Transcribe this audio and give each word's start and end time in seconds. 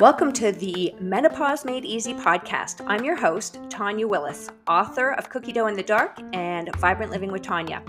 Welcome 0.00 0.32
to 0.32 0.50
the 0.50 0.92
Menopause 0.98 1.64
Made 1.64 1.84
Easy 1.84 2.12
podcast. 2.12 2.84
I'm 2.88 3.04
your 3.04 3.14
host, 3.14 3.60
Tanya 3.68 4.08
Willis, 4.08 4.50
author 4.66 5.12
of 5.12 5.30
Cookie 5.30 5.52
Dough 5.52 5.68
in 5.68 5.76
the 5.76 5.82
Dark 5.84 6.18
and 6.32 6.74
Vibrant 6.78 7.12
Living 7.12 7.30
with 7.30 7.42
Tanya. 7.42 7.84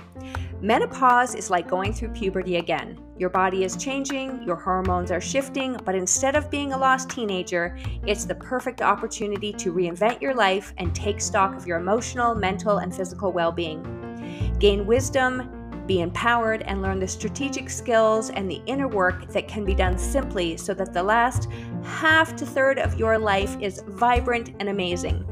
Menopause 0.62 1.34
is 1.34 1.50
like 1.50 1.68
going 1.68 1.92
through 1.92 2.10
puberty 2.10 2.58
again. 2.58 3.02
Your 3.18 3.32
body 3.32 3.64
is 3.64 3.76
changing, 3.76 4.44
your 4.44 4.58
hormones 4.58 5.10
are 5.10 5.20
shifting, 5.20 5.78
but 5.84 5.96
instead 5.96 6.36
of 6.36 6.52
being 6.52 6.74
a 6.74 6.78
lost 6.78 7.10
teenager, 7.10 7.76
it's 8.06 8.26
the 8.26 8.36
perfect 8.36 8.84
opportunity 8.84 9.52
to 9.54 9.74
reinvent 9.74 10.22
your 10.22 10.36
life 10.36 10.72
and 10.78 10.94
take 10.94 11.20
stock 11.20 11.56
of 11.56 11.66
your 11.66 11.80
emotional, 11.80 12.36
mental, 12.36 12.78
and 12.78 12.96
physical 12.96 13.32
well 13.32 13.52
being. 13.52 14.54
Gain 14.60 14.86
wisdom, 14.86 15.61
be 15.92 16.00
empowered, 16.00 16.62
and 16.62 16.82
learn 16.82 17.02
the 17.02 17.08
strategic 17.08 17.70
skills 17.70 18.30
and 18.30 18.50
the 18.50 18.62
inner 18.66 18.88
work 18.88 19.28
that 19.28 19.50
can 19.50 19.66
be 19.66 19.76
done 19.76 19.98
simply 19.98 20.56
so 20.56 20.74
that 20.74 20.94
the 20.94 21.04
last 21.04 21.50
half 21.84 22.34
to 22.34 22.46
third 22.46 22.80
of 22.80 22.98
your 22.98 23.20
life 23.20 23.58
is 23.60 23.84
vibrant 23.88 24.56
and 24.62 24.70
amazing. 24.70 25.28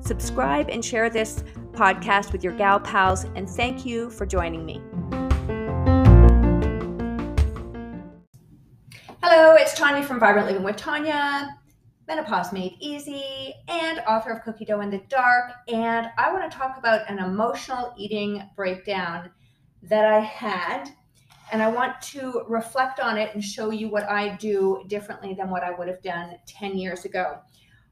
Subscribe 0.00 0.68
and 0.68 0.84
share 0.84 1.08
this 1.08 1.42
podcast 1.70 2.30
with 2.30 2.44
your 2.44 2.52
gal 2.52 2.78
pals, 2.78 3.24
and 3.36 3.48
thank 3.48 3.86
you 3.86 4.10
for 4.10 4.26
joining 4.26 4.66
me. 4.66 4.82
Hello, 9.22 9.54
it's 9.54 9.72
Tanya 9.72 10.02
from 10.02 10.20
Vibrant 10.20 10.46
Living 10.46 10.62
with 10.62 10.76
Tanya, 10.76 11.56
Menopause 12.06 12.52
Made 12.52 12.76
Easy, 12.80 13.54
and 13.66 14.00
author 14.06 14.32
of 14.32 14.42
Cookie 14.42 14.66
Dough 14.66 14.82
in 14.82 14.90
the 14.90 15.00
Dark. 15.08 15.52
And 15.68 16.08
I 16.18 16.30
want 16.34 16.52
to 16.52 16.54
talk 16.54 16.76
about 16.76 17.08
an 17.08 17.18
emotional 17.18 17.94
eating 17.96 18.42
breakdown 18.54 19.30
that 19.82 20.04
I 20.04 20.20
had. 20.20 20.90
And 21.52 21.62
I 21.62 21.68
want 21.68 22.00
to 22.02 22.44
reflect 22.48 22.98
on 22.98 23.18
it 23.18 23.34
and 23.34 23.44
show 23.44 23.70
you 23.70 23.88
what 23.90 24.08
I 24.08 24.36
do 24.36 24.84
differently 24.86 25.34
than 25.34 25.50
what 25.50 25.62
I 25.62 25.70
would 25.70 25.88
have 25.88 26.02
done 26.02 26.36
10 26.46 26.78
years 26.78 27.04
ago. 27.04 27.40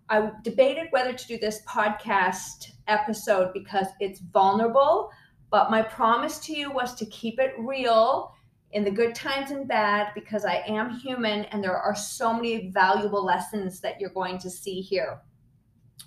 I 0.08 0.30
debated 0.42 0.88
whether 0.90 1.12
to 1.12 1.26
do 1.26 1.38
this 1.38 1.62
podcast 1.68 2.72
episode 2.88 3.52
because 3.52 3.86
it's 4.00 4.20
vulnerable, 4.20 5.10
but 5.50 5.70
my 5.70 5.82
promise 5.82 6.38
to 6.40 6.56
you 6.56 6.72
was 6.72 6.94
to 6.96 7.06
keep 7.06 7.38
it 7.38 7.52
real 7.58 8.34
in 8.72 8.84
the 8.84 8.90
good 8.90 9.14
times 9.14 9.50
and 9.50 9.68
bad 9.68 10.08
because 10.14 10.44
I 10.44 10.62
am 10.66 10.90
human 10.90 11.44
and 11.46 11.62
there 11.62 11.76
are 11.76 11.94
so 11.94 12.32
many 12.32 12.70
valuable 12.70 13.24
lessons 13.24 13.80
that 13.80 14.00
you're 14.00 14.10
going 14.10 14.38
to 14.38 14.50
see 14.50 14.80
here. 14.80 15.20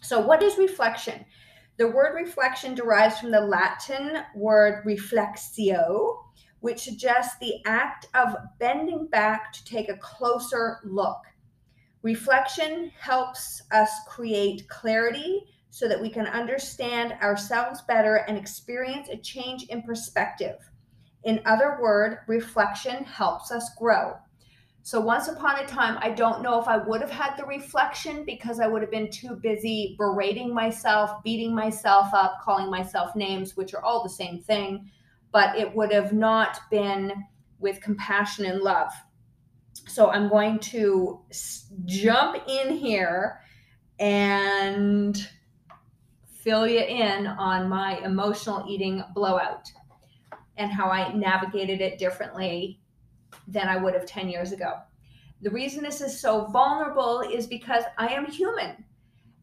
So, 0.02 0.20
what 0.20 0.42
is 0.42 0.58
reflection? 0.58 1.26
The 1.78 1.88
word 1.88 2.14
reflection 2.16 2.76
derives 2.76 3.20
from 3.20 3.32
the 3.32 3.42
Latin 3.42 4.20
word 4.36 4.86
reflexio, 4.86 6.24
which 6.60 6.84
suggests 6.84 7.36
the 7.40 7.56
act 7.66 8.06
of 8.14 8.36
bending 8.60 9.08
back 9.08 9.52
to 9.54 9.66
take 9.66 9.90
a 9.90 9.98
closer 9.98 10.80
look. 10.84 11.20
Reflection 12.04 12.92
helps 13.00 13.64
us 13.72 13.90
create 14.08 14.68
clarity 14.70 15.46
so 15.72 15.88
that 15.88 16.00
we 16.00 16.10
can 16.10 16.28
understand 16.28 17.14
ourselves 17.24 17.82
better 17.88 18.18
and 18.28 18.38
experience 18.38 19.10
a 19.10 19.18
change 19.18 19.64
in 19.64 19.82
perspective. 19.82 20.58
In 21.24 21.42
other 21.46 21.80
words, 21.82 22.18
reflection 22.28 23.04
helps 23.06 23.52
us 23.52 23.72
grow. 23.80 24.14
So 24.86 25.00
once 25.00 25.30
upon 25.30 25.60
a 25.60 25.66
time, 25.66 25.98
I 26.02 26.10
don't 26.10 26.42
know 26.42 26.60
if 26.60 26.68
I 26.68 26.76
would 26.76 27.00
have 27.00 27.10
had 27.10 27.38
the 27.38 27.46
reflection 27.46 28.26
because 28.26 28.60
I 28.60 28.68
would 28.68 28.82
have 28.82 28.92
been 28.92 29.10
too 29.10 29.38
busy 29.38 29.96
berating 29.98 30.54
myself, 30.54 31.24
beating 31.24 31.56
myself 31.56 32.14
up, 32.14 32.42
calling 32.44 32.70
myself 32.70 33.16
names, 33.16 33.56
which 33.56 33.74
are 33.74 33.82
all 33.82 34.04
the 34.04 34.10
same 34.10 34.42
thing, 34.42 34.92
but 35.32 35.58
it 35.58 35.74
would 35.74 35.94
have 35.94 36.12
not 36.12 36.60
been 36.70 37.14
with 37.60 37.80
compassion 37.80 38.44
and 38.44 38.60
love. 38.60 38.92
So 39.88 40.10
I'm 40.10 40.28
going 40.28 40.60
to 40.60 41.22
jump 41.86 42.44
in 42.46 42.76
here 42.76 43.40
and 44.00 45.30
fill 46.42 46.68
you 46.68 46.82
in 46.82 47.26
on 47.26 47.70
my 47.70 48.00
emotional 48.04 48.66
eating 48.68 49.02
blowout 49.16 49.72
and 50.58 50.74
how 50.74 50.90
I 50.90 51.14
navigated 51.14 51.80
it 51.80 51.98
differently 51.98 52.82
than 53.48 53.68
I 53.68 53.78
would 53.78 53.94
have 53.94 54.06
10 54.06 54.30
years 54.30 54.52
ago. 54.52 54.74
The 55.42 55.52
reason 55.52 55.84
this 55.84 56.02
is 56.02 56.20
so 56.20 56.46
vulnerable 56.46 57.22
is 57.22 57.48
because 57.48 57.84
I 57.98 58.08
am 58.08 58.26
human 58.26 58.84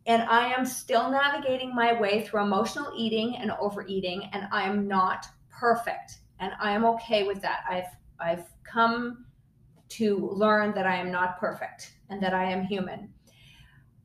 and 0.06 0.22
I 0.22 0.52
am 0.52 0.64
still 0.64 1.10
navigating 1.10 1.74
my 1.74 1.98
way 2.00 2.24
through 2.24 2.42
emotional 2.42 2.92
eating 2.96 3.36
and 3.36 3.50
overeating 3.52 4.30
and 4.32 4.48
I 4.50 4.62
am 4.62 4.88
not 4.88 5.26
perfect 5.50 6.20
and 6.38 6.52
I 6.58 6.72
am 6.72 6.84
okay 6.86 7.24
with 7.24 7.42
that. 7.42 7.64
I've 7.68 7.84
I've 8.18 8.46
come 8.64 9.26
to 9.90 10.30
learn 10.32 10.72
that 10.74 10.86
I 10.86 10.96
am 10.96 11.10
not 11.10 11.38
perfect 11.38 11.94
and 12.08 12.22
that 12.22 12.32
I 12.32 12.44
am 12.50 12.64
human. 12.64 13.12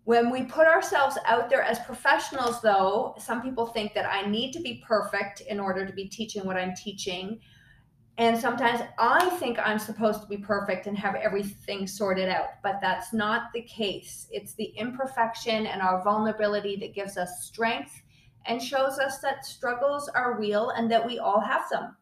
When 0.04 0.30
we 0.30 0.44
put 0.44 0.68
ourselves 0.68 1.18
out 1.26 1.50
there 1.50 1.64
as 1.64 1.80
professionals, 1.80 2.62
though, 2.62 3.16
some 3.18 3.42
people 3.42 3.66
think 3.66 3.94
that 3.96 4.06
I 4.06 4.28
need 4.30 4.52
to 4.54 4.60
be 4.60 4.84
perfect 4.88 5.42
in 5.42 5.60
order 5.60 5.86
to 5.86 5.94
be 5.94 6.08
teaching 6.08 6.46
what 6.46 6.58
I'm 6.58 6.76
teaching. 6.76 7.40
And 8.18 8.38
sometimes 8.38 8.82
I 8.98 9.30
think 9.32 9.60
I'm 9.60 9.80
supposed 9.80 10.22
to 10.22 10.28
be 10.28 10.38
perfect 10.38 10.88
and 10.88 10.98
have 10.98 11.16
everything 11.16 11.86
sorted 11.86 12.30
out, 12.30 12.62
but 12.64 12.80
that's 12.82 13.12
not 13.12 13.52
the 13.54 13.64
case. 13.64 14.28
It's 14.32 14.54
the 14.54 14.74
imperfection 14.78 15.66
and 15.66 15.82
our 15.82 16.02
vulnerability 16.02 16.78
that 16.78 16.96
gives 16.96 17.18
us 17.18 17.44
strength 17.44 17.92
and 18.46 18.62
shows 18.62 19.00
us 19.00 19.20
that 19.20 19.46
struggles 19.46 20.08
are 20.08 20.40
real 20.40 20.70
and 20.70 20.90
that 20.92 21.06
we 21.06 21.20
all 21.20 21.42
have 21.42 21.70
them. 21.70 21.96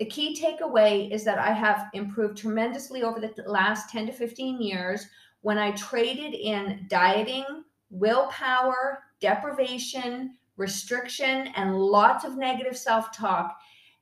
The 0.00 0.06
key 0.06 0.38
takeaway 0.38 1.10
is 1.12 1.24
that 1.24 1.38
I 1.38 1.52
have 1.52 1.86
improved 1.94 2.36
tremendously 2.36 3.02
over 3.02 3.20
the 3.20 3.32
last 3.46 3.90
10 3.90 4.06
to 4.06 4.12
15 4.12 4.60
years 4.60 5.06
when 5.42 5.56
I 5.56 5.70
traded 5.70 6.34
in 6.34 6.86
dieting, 6.88 7.44
willpower, 7.90 9.04
deprivation, 9.20 10.34
restriction, 10.56 11.48
and 11.54 11.78
lots 11.78 12.24
of 12.24 12.36
negative 12.36 12.76
self 12.76 13.16
talk 13.16 13.56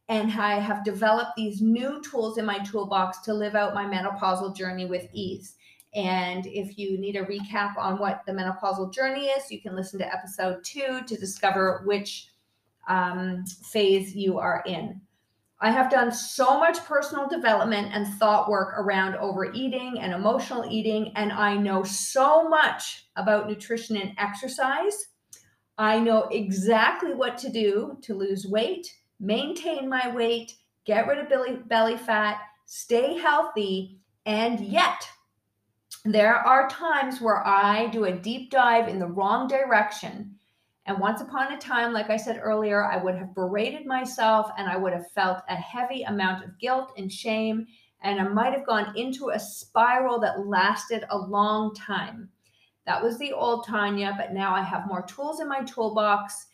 and 0.08 0.32
I 0.32 0.58
have 0.60 0.84
developed 0.84 1.32
these 1.36 1.62
new 1.62 2.02
tools 2.02 2.36
in 2.36 2.44
my 2.44 2.58
toolbox 2.58 3.20
to 3.22 3.34
live 3.34 3.54
out 3.54 3.74
my 3.74 3.84
menopausal 3.84 4.54
journey 4.54 4.86
with 4.86 5.08
ease. 5.12 5.56
And 5.94 6.46
if 6.46 6.76
you 6.76 6.98
need 6.98 7.16
a 7.16 7.24
recap 7.24 7.76
on 7.78 7.98
what 7.98 8.22
the 8.26 8.32
menopausal 8.32 8.92
journey 8.92 9.26
is, 9.26 9.50
you 9.50 9.62
can 9.62 9.76
listen 9.76 9.98
to 10.00 10.12
episode 10.12 10.62
two 10.64 11.00
to 11.06 11.16
discover 11.16 11.82
which 11.86 12.28
um, 12.88 13.44
phase 13.46 14.14
you 14.14 14.38
are 14.38 14.62
in. 14.66 15.00
I 15.60 15.70
have 15.70 15.90
done 15.90 16.12
so 16.12 16.58
much 16.58 16.84
personal 16.84 17.28
development 17.28 17.88
and 17.92 18.06
thought 18.18 18.50
work 18.50 18.74
around 18.76 19.14
overeating 19.16 20.00
and 20.00 20.12
emotional 20.12 20.66
eating, 20.68 21.12
and 21.14 21.32
I 21.32 21.56
know 21.56 21.84
so 21.84 22.48
much 22.48 23.06
about 23.16 23.48
nutrition 23.48 23.96
and 23.96 24.12
exercise. 24.18 25.06
I 25.78 26.00
know 26.00 26.24
exactly 26.24 27.14
what 27.14 27.38
to 27.38 27.50
do 27.50 27.96
to 28.02 28.14
lose 28.14 28.46
weight 28.46 28.92
maintain 29.24 29.88
my 29.88 30.14
weight, 30.14 30.52
get 30.84 31.06
rid 31.06 31.18
of 31.18 31.68
belly, 31.68 31.96
fat, 31.96 32.40
stay 32.66 33.18
healthy. 33.18 33.98
And 34.26 34.60
yet, 34.60 35.08
there 36.04 36.36
are 36.36 36.68
times 36.68 37.20
where 37.20 37.46
I 37.46 37.86
do 37.86 38.04
a 38.04 38.12
deep 38.12 38.50
dive 38.50 38.88
in 38.88 38.98
the 38.98 39.06
wrong 39.06 39.48
direction. 39.48 40.36
And 40.86 40.98
once 40.98 41.22
upon 41.22 41.52
a 41.52 41.58
time, 41.58 41.94
like 41.94 42.10
I 42.10 42.18
said 42.18 42.40
earlier, 42.42 42.84
I 42.84 43.02
would 43.02 43.14
have 43.14 43.34
berated 43.34 43.86
myself 43.86 44.50
and 44.58 44.68
I 44.68 44.76
would 44.76 44.92
have 44.92 45.10
felt 45.12 45.42
a 45.48 45.56
heavy 45.56 46.02
amount 46.02 46.44
of 46.44 46.58
guilt 46.58 46.92
and 46.98 47.10
shame. 47.10 47.66
And 48.02 48.20
I 48.20 48.24
might 48.24 48.52
have 48.52 48.66
gone 48.66 48.94
into 48.96 49.30
a 49.30 49.40
spiral 49.40 50.20
that 50.20 50.46
lasted 50.46 51.04
a 51.08 51.16
long 51.16 51.74
time. 51.74 52.28
That 52.84 53.02
was 53.02 53.18
the 53.18 53.32
old 53.32 53.66
Tanya, 53.66 54.14
but 54.18 54.34
now 54.34 54.54
I 54.54 54.60
have 54.60 54.86
more 54.86 55.06
tools 55.06 55.40
in 55.40 55.48
my 55.48 55.62
toolbox 55.62 56.48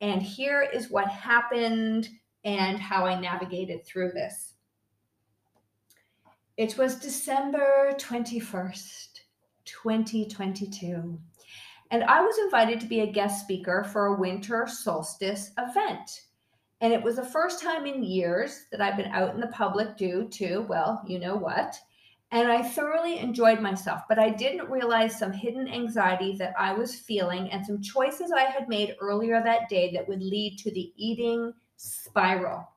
and 0.00 0.22
here 0.22 0.62
is 0.62 0.90
what 0.90 1.08
happened 1.08 2.08
and 2.44 2.78
how 2.78 3.04
I 3.04 3.20
navigated 3.20 3.84
through 3.84 4.12
this. 4.12 4.54
It 6.56 6.76
was 6.76 6.96
December 6.96 7.92
21st, 7.98 9.20
2022. 9.64 11.18
And 11.90 12.04
I 12.04 12.22
was 12.22 12.38
invited 12.38 12.80
to 12.80 12.86
be 12.86 13.00
a 13.00 13.12
guest 13.12 13.42
speaker 13.42 13.84
for 13.84 14.06
a 14.06 14.20
winter 14.20 14.66
solstice 14.66 15.50
event. 15.58 16.22
And 16.80 16.92
it 16.92 17.02
was 17.02 17.16
the 17.16 17.24
first 17.24 17.62
time 17.62 17.86
in 17.86 18.02
years 18.02 18.66
that 18.70 18.80
I've 18.80 18.96
been 18.96 19.10
out 19.12 19.34
in 19.34 19.40
the 19.40 19.48
public 19.48 19.96
due 19.96 20.28
to, 20.28 20.60
well, 20.68 21.02
you 21.06 21.18
know 21.18 21.36
what 21.36 21.78
and 22.32 22.48
I 22.50 22.62
thoroughly 22.62 23.18
enjoyed 23.18 23.60
myself, 23.60 24.02
but 24.08 24.18
I 24.18 24.30
didn't 24.30 24.70
realize 24.70 25.18
some 25.18 25.32
hidden 25.32 25.66
anxiety 25.66 26.36
that 26.36 26.54
I 26.56 26.72
was 26.72 26.94
feeling 26.94 27.50
and 27.50 27.66
some 27.66 27.82
choices 27.82 28.30
I 28.30 28.44
had 28.44 28.68
made 28.68 28.94
earlier 29.00 29.42
that 29.42 29.68
day 29.68 29.92
that 29.94 30.08
would 30.08 30.22
lead 30.22 30.58
to 30.58 30.70
the 30.70 30.92
eating 30.96 31.52
spiral. 31.76 32.68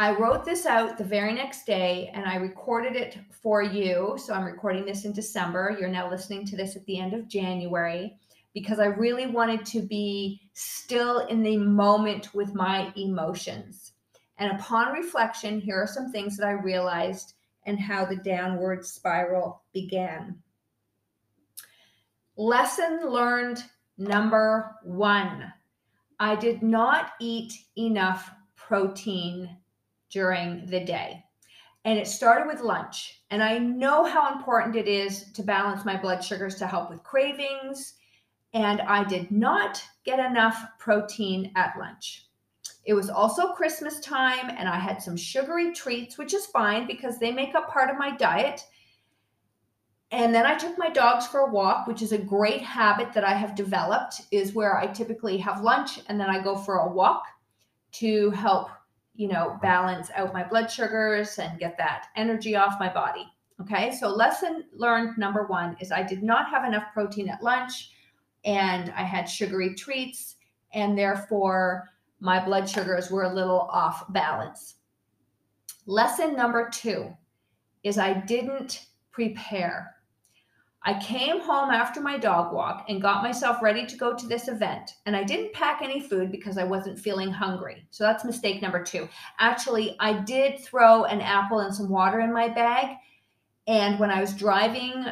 I 0.00 0.12
wrote 0.12 0.44
this 0.44 0.66
out 0.66 0.98
the 0.98 1.04
very 1.04 1.32
next 1.32 1.66
day 1.66 2.10
and 2.14 2.24
I 2.24 2.36
recorded 2.36 2.96
it 2.96 3.18
for 3.30 3.62
you. 3.62 4.16
So 4.16 4.32
I'm 4.32 4.44
recording 4.44 4.84
this 4.84 5.04
in 5.04 5.12
December. 5.12 5.76
You're 5.78 5.88
now 5.88 6.10
listening 6.10 6.46
to 6.46 6.56
this 6.56 6.76
at 6.76 6.84
the 6.86 6.98
end 6.98 7.14
of 7.14 7.28
January 7.28 8.16
because 8.54 8.78
I 8.78 8.86
really 8.86 9.26
wanted 9.26 9.64
to 9.66 9.82
be 9.82 10.40
still 10.52 11.26
in 11.26 11.42
the 11.42 11.56
moment 11.58 12.34
with 12.34 12.54
my 12.54 12.92
emotions. 12.96 13.92
And 14.38 14.52
upon 14.52 14.92
reflection, 14.92 15.60
here 15.60 15.82
are 15.82 15.86
some 15.86 16.10
things 16.10 16.36
that 16.36 16.46
I 16.46 16.52
realized 16.52 17.34
and 17.68 17.78
how 17.78 18.06
the 18.06 18.16
downward 18.16 18.84
spiral 18.84 19.62
began. 19.74 20.38
Lesson 22.36 23.10
learned 23.10 23.62
number 23.98 24.74
one 24.82 25.52
I 26.18 26.34
did 26.34 26.62
not 26.62 27.12
eat 27.20 27.52
enough 27.76 28.32
protein 28.56 29.56
during 30.10 30.66
the 30.66 30.80
day. 30.80 31.22
And 31.84 31.96
it 31.96 32.08
started 32.08 32.48
with 32.48 32.60
lunch. 32.60 33.20
And 33.30 33.40
I 33.40 33.58
know 33.58 34.04
how 34.04 34.34
important 34.34 34.74
it 34.74 34.88
is 34.88 35.30
to 35.34 35.42
balance 35.44 35.84
my 35.84 35.96
blood 35.96 36.24
sugars 36.24 36.56
to 36.56 36.66
help 36.66 36.90
with 36.90 37.04
cravings. 37.04 37.94
And 38.52 38.80
I 38.80 39.04
did 39.04 39.30
not 39.30 39.80
get 40.04 40.18
enough 40.18 40.60
protein 40.80 41.52
at 41.54 41.78
lunch. 41.78 42.27
It 42.88 42.94
was 42.94 43.10
also 43.10 43.52
Christmas 43.52 44.00
time, 44.00 44.48
and 44.48 44.66
I 44.66 44.78
had 44.78 45.02
some 45.02 45.14
sugary 45.14 45.74
treats, 45.74 46.16
which 46.16 46.32
is 46.32 46.46
fine 46.46 46.86
because 46.86 47.18
they 47.18 47.30
make 47.30 47.54
up 47.54 47.68
part 47.68 47.90
of 47.90 47.98
my 47.98 48.16
diet. 48.16 48.64
And 50.10 50.34
then 50.34 50.46
I 50.46 50.56
took 50.56 50.78
my 50.78 50.88
dogs 50.88 51.26
for 51.26 51.40
a 51.40 51.50
walk, 51.50 51.86
which 51.86 52.00
is 52.00 52.12
a 52.12 52.18
great 52.18 52.62
habit 52.62 53.12
that 53.12 53.24
I 53.24 53.34
have 53.34 53.54
developed, 53.54 54.22
is 54.30 54.54
where 54.54 54.78
I 54.78 54.86
typically 54.86 55.36
have 55.36 55.60
lunch 55.60 56.00
and 56.08 56.18
then 56.18 56.30
I 56.30 56.42
go 56.42 56.56
for 56.56 56.76
a 56.76 56.90
walk 56.90 57.24
to 57.92 58.30
help, 58.30 58.70
you 59.14 59.28
know, 59.28 59.58
balance 59.60 60.10
out 60.14 60.32
my 60.32 60.42
blood 60.42 60.70
sugars 60.70 61.38
and 61.38 61.60
get 61.60 61.76
that 61.76 62.06
energy 62.16 62.56
off 62.56 62.80
my 62.80 62.90
body. 62.90 63.28
Okay, 63.60 63.92
so 63.92 64.08
lesson 64.08 64.64
learned 64.72 65.18
number 65.18 65.46
one 65.46 65.76
is 65.78 65.92
I 65.92 66.04
did 66.04 66.22
not 66.22 66.48
have 66.48 66.64
enough 66.64 66.84
protein 66.94 67.28
at 67.28 67.42
lunch 67.42 67.90
and 68.46 68.90
I 68.96 69.02
had 69.02 69.28
sugary 69.28 69.74
treats, 69.74 70.36
and 70.72 70.96
therefore 70.96 71.90
my 72.20 72.44
blood 72.44 72.68
sugars 72.68 73.10
were 73.10 73.24
a 73.24 73.34
little 73.34 73.60
off 73.60 74.10
balance. 74.12 74.76
Lesson 75.86 76.36
number 76.36 76.68
two 76.70 77.16
is 77.82 77.98
I 77.98 78.12
didn't 78.12 78.86
prepare. 79.10 79.94
I 80.84 80.98
came 81.00 81.40
home 81.40 81.70
after 81.70 82.00
my 82.00 82.18
dog 82.18 82.52
walk 82.52 82.86
and 82.88 83.02
got 83.02 83.22
myself 83.22 83.62
ready 83.62 83.84
to 83.86 83.96
go 83.96 84.14
to 84.14 84.26
this 84.26 84.48
event. 84.48 84.94
And 85.06 85.16
I 85.16 85.24
didn't 85.24 85.52
pack 85.52 85.80
any 85.82 86.00
food 86.00 86.30
because 86.30 86.56
I 86.56 86.64
wasn't 86.64 86.98
feeling 86.98 87.30
hungry. 87.30 87.86
So 87.90 88.04
that's 88.04 88.24
mistake 88.24 88.62
number 88.62 88.82
two. 88.82 89.08
Actually, 89.38 89.96
I 89.98 90.12
did 90.12 90.60
throw 90.60 91.04
an 91.04 91.20
apple 91.20 91.60
and 91.60 91.74
some 91.74 91.88
water 91.88 92.20
in 92.20 92.32
my 92.32 92.48
bag. 92.48 92.96
And 93.66 93.98
when 93.98 94.10
I 94.10 94.20
was 94.20 94.34
driving 94.34 95.04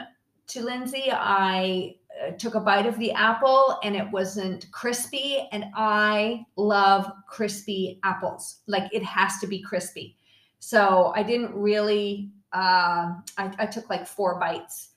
to 0.49 0.63
Lindsay, 0.63 1.11
I 1.11 1.97
took 2.39 2.55
a 2.55 2.61
bite 2.61 2.87
of 2.87 2.99
the 2.99 3.13
apple 3.13 3.79
and 3.83 3.97
it 3.97 4.11
wasn't 4.11 4.71
crispy. 4.73 5.49
And 5.53 5.67
I 5.75 6.45
love 6.57 7.11
crispy 7.29 8.01
apples. 8.05 8.61
Like 8.67 8.93
it 8.93 9.03
has 9.03 9.39
to 9.41 9.47
be 9.47 9.61
crispy. 9.61 10.17
So 10.59 11.13
I 11.15 11.23
didn't 11.23 11.55
really, 11.55 12.31
uh, 12.53 13.15
I, 13.39 13.53
I 13.59 13.67
took 13.67 13.89
like 13.91 14.07
four 14.07 14.39
bites 14.41 14.91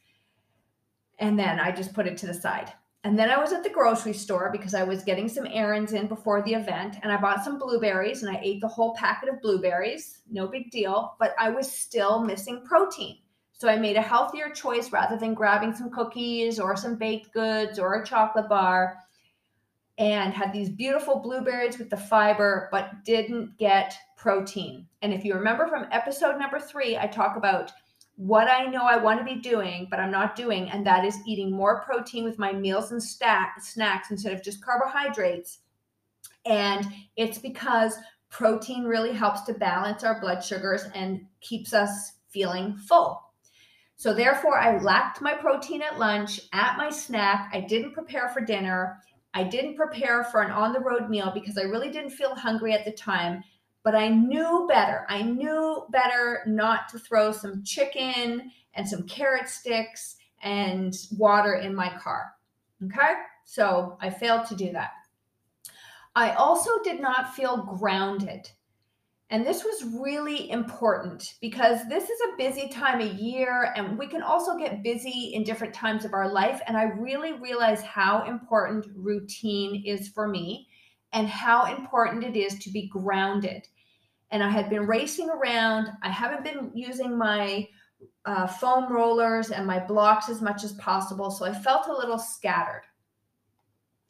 and 1.20 1.38
then 1.38 1.60
I 1.60 1.72
just 1.72 1.94
put 1.94 2.08
it 2.08 2.18
to 2.18 2.28
the 2.28 2.34
side. 2.34 2.74
And 3.06 3.18
then 3.18 3.30
I 3.30 3.38
was 3.38 3.54
at 3.54 3.64
the 3.64 3.70
grocery 3.70 4.14
store 4.14 4.50
because 4.52 4.74
I 4.74 4.84
was 4.84 5.04
getting 5.04 5.30
some 5.30 5.48
errands 5.50 5.94
in 5.94 6.08
before 6.08 6.42
the 6.42 6.54
event 6.54 6.98
and 7.02 7.12
I 7.12 7.18
bought 7.18 7.44
some 7.46 7.58
blueberries 7.58 8.24
and 8.24 8.36
I 8.36 8.40
ate 8.44 8.60
the 8.60 8.68
whole 8.68 8.94
packet 8.96 9.30
of 9.30 9.42
blueberries. 9.42 10.20
No 10.30 10.48
big 10.48 10.70
deal, 10.70 11.16
but 11.18 11.34
I 11.40 11.50
was 11.50 11.72
still 11.72 12.22
missing 12.22 12.62
protein. 12.66 13.20
So 13.60 13.68
I 13.68 13.76
made 13.76 13.98
a 13.98 14.02
healthier 14.02 14.50
choice 14.50 14.94
rather 14.94 15.18
than 15.18 15.34
grabbing 15.34 15.76
some 15.76 15.90
cookies 15.90 16.62
or 16.62 16.78
some 16.78 16.96
baked 16.96 17.34
goods 17.34 17.78
or 17.78 17.96
a 17.96 18.06
chocolate 18.06 18.48
bar 18.48 19.00
and 19.98 20.34
had 20.34 20.54
these 20.54 20.70
beautiful 20.70 21.20
blueberries 21.20 21.78
with 21.78 21.90
the 21.90 21.98
fiber, 21.98 22.70
but 22.72 23.04
didn't 23.04 23.58
get 23.58 23.98
protein. 24.16 24.88
And 25.02 25.14
if 25.14 25.26
you 25.26 25.34
remember 25.34 25.68
from 25.68 25.88
episode 25.92 26.40
number 26.40 26.58
three, 26.58 26.98
I 26.98 27.08
talk 27.08 27.36
about 27.36 27.74
what 28.16 28.50
I 28.50 28.66
know 28.66 28.84
I 28.84 28.96
want 28.96 29.20
to 29.20 29.26
be 29.26 29.42
doing, 29.42 29.88
but 29.92 30.00
I'm 30.00 30.12
not 30.12 30.38
doing, 30.38 30.70
and 30.72 30.88
that 30.88 31.04
is 31.04 31.18
eating 31.28 31.52
more 31.52 31.82
protein 31.82 32.24
with 32.24 32.40
my 32.40 32.54
meals 32.54 32.94
and 32.94 33.04
stack, 33.04 33.62
snacks 33.62 34.10
instead 34.10 34.32
of 34.32 34.42
just 34.42 34.64
carbohydrates. 34.64 35.60
And 36.46 36.88
it's 37.18 37.38
because 37.38 37.98
protein 38.30 38.86
really 38.86 39.12
helps 39.12 39.42
to 39.42 39.54
balance 39.54 40.06
our 40.06 40.22
blood 40.22 40.42
sugars 40.42 40.86
and 40.96 41.26
keeps 41.42 41.74
us 41.74 42.14
feeling 42.30 42.78
full. 42.78 43.29
So 44.00 44.14
therefore, 44.14 44.58
I 44.58 44.80
lacked 44.80 45.20
my 45.20 45.34
protein 45.34 45.82
at 45.82 46.00
lunch, 46.00 46.40
at 46.54 46.78
my 46.78 46.90
snack. 46.90 47.50
I 47.52 47.60
didn't 47.60 47.92
prepare 47.92 48.30
for 48.30 48.40
dinner. 48.40 49.02
I 49.34 49.44
didn't 49.44 49.76
prepare 49.76 50.24
for 50.24 50.42
an 50.42 50.52
on 50.52 50.72
the 50.72 50.80
road 50.80 51.10
meal 51.10 51.32
because 51.34 51.58
I 51.58 51.64
really 51.64 51.92
didn't 51.92 52.12
feel 52.12 52.34
hungry 52.34 52.72
at 52.72 52.86
the 52.86 52.94
time. 52.94 53.44
But 53.84 53.96
I 53.96 54.08
knew 54.08 54.66
better. 54.70 55.06
I 55.10 55.22
knew 55.24 55.86
better 55.90 56.44
not 56.48 56.88
to 56.90 56.98
throw 56.98 57.34
some 57.34 57.62
chicken 57.66 58.50
and 58.74 58.88
some 58.88 59.04
carrot 59.04 59.50
sticks 59.50 60.16
and 60.42 60.96
water 61.18 61.56
in 61.56 61.76
my 61.76 61.90
car. 61.98 62.32
Okay. 62.86 63.16
So 63.44 63.98
I 64.00 64.12
failed 64.12 64.46
to 64.46 64.56
do 64.56 64.72
that. 64.72 64.92
I 66.16 66.32
also 66.36 66.82
did 66.86 67.02
not 67.02 67.36
feel 67.36 67.58
grounded. 67.78 68.50
And 69.32 69.46
this 69.46 69.64
was 69.64 69.94
really 70.02 70.50
important 70.50 71.36
because 71.40 71.88
this 71.88 72.10
is 72.10 72.20
a 72.22 72.38
busy 72.38 72.68
time 72.68 73.00
of 73.00 73.14
year 73.14 73.72
and 73.76 73.98
we 73.98 74.08
can 74.08 74.24
also 74.24 74.58
get 74.58 74.82
busy 74.82 75.34
in 75.36 75.44
different 75.44 75.74
times 75.74 76.04
of 76.04 76.14
our 76.14 76.32
life. 76.32 76.62
And 76.66 76.76
I 76.76 76.86
really 76.86 77.34
realize 77.34 77.84
how 77.84 78.26
important 78.26 78.88
routine 78.96 79.84
is 79.86 80.08
for 80.08 80.28
me 80.28 80.68
and 81.14 81.28
how 81.28 81.76
important 81.76 82.24
it 82.24 82.36
is 82.36 82.58
to 82.60 82.72
be 82.72 82.88
grounded. 82.88 83.68
And 84.32 84.44
I 84.44 84.50
had 84.50 84.70
been 84.70 84.88
racing 84.88 85.30
around, 85.30 85.90
I 86.02 86.10
haven't 86.10 86.44
been 86.44 86.72
using 86.74 87.16
my 87.16 87.68
uh, 88.26 88.48
foam 88.48 88.92
rollers 88.92 89.52
and 89.52 89.66
my 89.66 89.80
blocks 89.80 90.30
as 90.30 90.42
much 90.42 90.64
as 90.64 90.74
possible. 90.74 91.30
So 91.30 91.46
I 91.46 91.54
felt 91.54 91.88
a 91.88 91.94
little 91.94 92.20
scattered. 92.20 92.84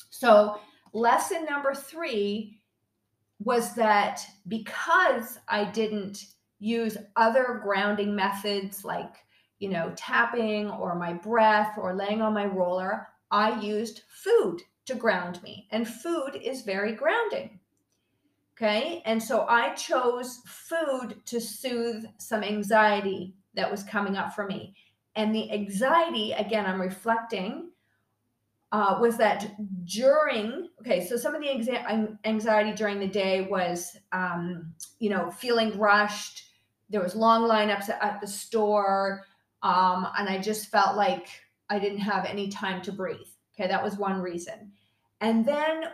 So, 0.10 0.60
lesson 0.94 1.46
number 1.46 1.74
three 1.74 2.59
was 3.40 3.74
that 3.76 4.26
because 4.48 5.40
I 5.48 5.66
didn't 5.66 6.26
use 6.60 6.98
other 7.16 7.62
grounding 7.64 8.16
methods 8.16 8.84
like, 8.84 9.16
you 9.60 9.70
know, 9.70 9.94
tapping 9.96 10.70
or 10.70 10.96
my 10.96 11.14
breath 11.14 11.78
or 11.78 11.96
laying 11.96 12.22
on 12.22 12.34
my 12.34 12.46
roller, 12.46 13.08
I 13.32 13.60
used 13.62 14.02
food 14.10 14.62
to 14.86 14.96
ground 14.96 15.42
me. 15.44 15.68
And 15.72 15.88
food 15.88 16.40
is 16.42 16.64
very 16.64 16.94
grounding. 16.94 17.60
Okay. 18.58 19.02
And 19.06 19.24
so 19.24 19.46
I 19.48 19.74
chose 19.76 20.42
food 20.46 21.16
to 21.26 21.40
soothe 21.40 22.04
some 22.18 22.44
anxiety 22.44 23.36
that 23.54 23.72
was 23.72 23.84
coming 23.84 24.18
up 24.18 24.34
for 24.34 24.46
me. 24.46 24.76
And 25.16 25.34
the 25.34 25.50
anxiety, 25.52 26.34
again, 26.34 26.66
I'm 26.66 26.82
reflecting 26.82 27.72
uh, 28.72 28.98
was 29.00 29.18
that 29.18 29.52
during 29.86 30.70
okay 30.80 31.06
so 31.06 31.18
some 31.18 31.34
of 31.34 31.42
the 31.42 31.50
anxiety 32.26 32.74
during 32.74 33.00
the 33.00 33.08
day 33.08 33.48
was 33.50 33.98
um, 34.12 34.74
you 35.00 35.10
know 35.10 35.32
feeling 35.32 35.78
rushed. 35.78 36.46
There 36.90 37.02
was 37.02 37.16
long 37.16 37.44
lineups 37.44 37.90
at 37.90 38.20
the 38.22 38.28
store 38.28 39.24
um, 39.62 40.08
and 40.18 40.30
i 40.30 40.38
just 40.38 40.70
felt 40.70 40.96
like 40.96 41.28
i 41.70 41.80
didn't 41.80 42.00
have 42.00 42.26
any 42.26 42.50
time 42.50 42.82
to 42.84 42.92
breathe. 42.92 43.28
Okay 43.56 43.68
that 43.68 43.84
was 43.84 43.98
one 43.98 44.22
reason. 44.22 44.72
And 45.22 45.46
then 45.46 45.86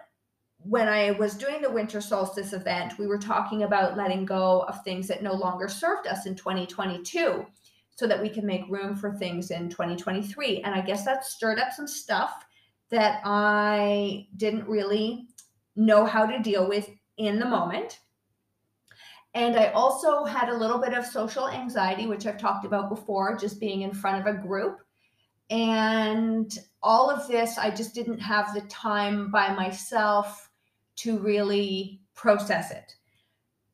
when 0.60 0.88
i 0.88 1.12
was 1.12 1.36
doing 1.36 1.62
the 1.62 1.70
winter 1.70 2.02
solstice 2.02 2.54
event 2.54 2.98
we 2.98 3.08
were 3.08 3.18
talking 3.18 3.64
about 3.64 3.98
letting 3.98 4.26
go 4.26 4.62
of 4.62 4.84
things 4.84 5.08
that 5.08 5.22
no 5.22 5.34
longer 5.34 5.68
served 5.68 6.08
us 6.08 6.26
in 6.26 6.34
2022 6.34 7.46
so 7.96 8.08
that 8.08 8.22
we 8.22 8.30
can 8.30 8.46
make 8.46 8.64
room 8.68 8.96
for 8.96 9.14
things 9.14 9.52
in 9.52 9.70
2023 9.70 10.62
and 10.62 10.74
i 10.74 10.82
guess 10.82 11.06
that 11.06 11.26
stirred 11.26 11.60
up 11.60 11.72
some 11.72 11.88
stuff 11.88 12.46
that 12.92 13.22
I 13.24 14.28
didn't 14.38 14.68
really 14.68 15.28
know 15.76 16.06
how 16.06 16.26
to 16.26 16.40
deal 16.40 16.68
with 16.68 16.90
in 17.18 17.40
the 17.40 17.46
moment. 17.46 18.00
And 19.34 19.58
I 19.58 19.68
also 19.72 20.24
had 20.24 20.48
a 20.48 20.58
little 20.58 20.78
bit 20.78 20.94
of 20.94 21.06
social 21.06 21.50
anxiety, 21.50 22.08
which 22.08 22.26
I've 22.26 22.38
talked 22.38 22.66
about 22.66 22.90
before, 22.90 23.38
just 23.38 23.60
being 23.60 23.82
in 23.82 23.94
front 23.94 24.26
of 24.26 24.34
a 24.34 24.40
group. 24.40 24.80
And 25.50 26.58
all 26.82 27.10
of 27.10 27.28
this, 27.28 27.58
I 27.58 27.70
just 27.70 27.94
didn't 27.94 28.20
have 28.20 28.54
the 28.54 28.62
time 28.62 29.30
by 29.32 29.54
myself 29.54 30.50
to 30.98 31.20
really 31.20 32.02
process 32.16 32.72
it. 32.72 32.96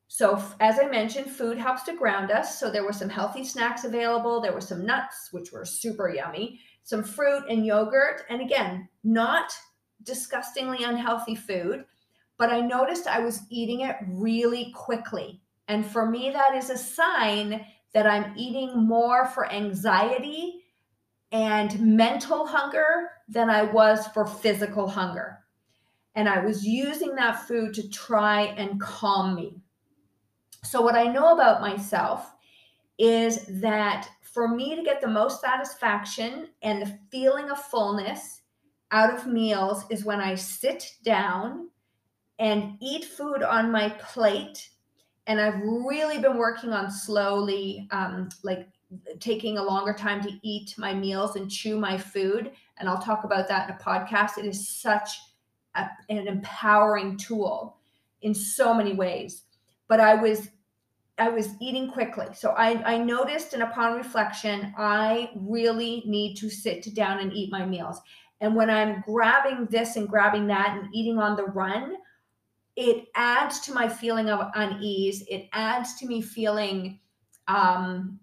So, 0.08 0.42
as 0.60 0.78
I 0.78 0.88
mentioned, 0.88 1.30
food 1.30 1.56
helps 1.56 1.84
to 1.84 1.96
ground 1.96 2.30
us. 2.30 2.58
So, 2.58 2.70
there 2.70 2.84
were 2.84 2.92
some 2.92 3.08
healthy 3.08 3.44
snacks 3.44 3.84
available. 3.84 4.40
There 4.40 4.52
were 4.52 4.60
some 4.60 4.84
nuts, 4.84 5.28
which 5.30 5.52
were 5.52 5.64
super 5.64 6.12
yummy 6.12 6.60
some 6.82 7.02
fruit 7.02 7.44
and 7.48 7.64
yogurt. 7.64 8.22
And 8.28 8.40
again, 8.40 8.88
not 9.04 9.52
disgustingly 10.02 10.84
unhealthy 10.84 11.34
food, 11.34 11.84
but 12.38 12.50
I 12.50 12.60
noticed 12.60 13.06
I 13.06 13.20
was 13.20 13.42
eating 13.50 13.80
it 13.82 13.96
really 14.08 14.72
quickly. 14.74 15.40
And 15.68 15.86
for 15.86 16.10
me, 16.10 16.30
that 16.30 16.54
is 16.54 16.70
a 16.70 16.78
sign 16.78 17.64
that 17.94 18.06
I'm 18.06 18.36
eating 18.36 18.86
more 18.86 19.26
for 19.26 19.50
anxiety 19.50 20.64
and 21.30 21.78
mental 21.80 22.46
hunger 22.46 23.10
than 23.28 23.48
I 23.48 23.62
was 23.62 24.06
for 24.08 24.26
physical 24.26 24.88
hunger. 24.88 25.38
And 26.14 26.28
I 26.28 26.44
was 26.44 26.66
using 26.66 27.14
that 27.14 27.46
food 27.46 27.72
to 27.74 27.88
try 27.88 28.42
and 28.42 28.80
calm 28.80 29.34
me. 29.34 29.56
So, 30.64 30.82
what 30.82 30.94
I 30.94 31.04
know 31.04 31.34
about 31.34 31.60
myself 31.60 32.34
is 32.98 33.46
that 33.60 34.08
for 34.32 34.48
me 34.48 34.74
to 34.74 34.82
get 34.82 35.00
the 35.00 35.08
most 35.08 35.40
satisfaction 35.40 36.48
and 36.62 36.82
the 36.82 36.98
feeling 37.10 37.50
of 37.50 37.58
fullness 37.58 38.40
out 38.90 39.14
of 39.14 39.26
meals 39.26 39.84
is 39.90 40.04
when 40.04 40.20
I 40.20 40.34
sit 40.34 40.90
down 41.04 41.68
and 42.38 42.76
eat 42.80 43.04
food 43.04 43.42
on 43.42 43.70
my 43.70 43.90
plate. 43.90 44.70
And 45.26 45.40
I've 45.40 45.60
really 45.60 46.18
been 46.18 46.36
working 46.36 46.72
on 46.72 46.90
slowly, 46.90 47.86
um, 47.90 48.30
like 48.42 48.68
taking 49.20 49.58
a 49.58 49.62
longer 49.62 49.92
time 49.92 50.22
to 50.22 50.32
eat 50.42 50.74
my 50.76 50.92
meals 50.92 51.36
and 51.36 51.50
chew 51.50 51.78
my 51.78 51.96
food. 51.96 52.52
And 52.78 52.88
I'll 52.88 53.00
talk 53.00 53.24
about 53.24 53.48
that 53.48 53.68
in 53.68 53.76
a 53.76 53.78
podcast. 53.78 54.38
It 54.38 54.46
is 54.46 54.68
such 54.68 55.10
a, 55.74 55.86
an 56.08 56.26
empowering 56.26 57.16
tool 57.16 57.76
in 58.22 58.34
so 58.34 58.74
many 58.74 58.94
ways. 58.94 59.42
But 59.88 60.00
I 60.00 60.14
was 60.14 60.48
I 61.18 61.28
was 61.28 61.50
eating 61.60 61.90
quickly. 61.90 62.26
So 62.34 62.50
I, 62.50 62.94
I 62.94 62.98
noticed 62.98 63.52
and 63.52 63.62
upon 63.62 63.96
reflection, 63.96 64.72
I 64.78 65.30
really 65.36 66.02
need 66.06 66.36
to 66.36 66.48
sit 66.48 66.94
down 66.94 67.20
and 67.20 67.32
eat 67.32 67.52
my 67.52 67.66
meals. 67.66 68.00
And 68.40 68.56
when 68.56 68.70
I'm 68.70 69.02
grabbing 69.02 69.66
this 69.66 69.96
and 69.96 70.08
grabbing 70.08 70.46
that 70.48 70.76
and 70.76 70.88
eating 70.92 71.18
on 71.18 71.36
the 71.36 71.44
run, 71.44 71.96
it 72.76 73.04
adds 73.14 73.60
to 73.60 73.74
my 73.74 73.88
feeling 73.88 74.30
of 74.30 74.50
unease. 74.54 75.22
It 75.28 75.48
adds 75.52 75.94
to 75.96 76.06
me 76.06 76.22
feeling 76.22 76.98
um, 77.46 78.18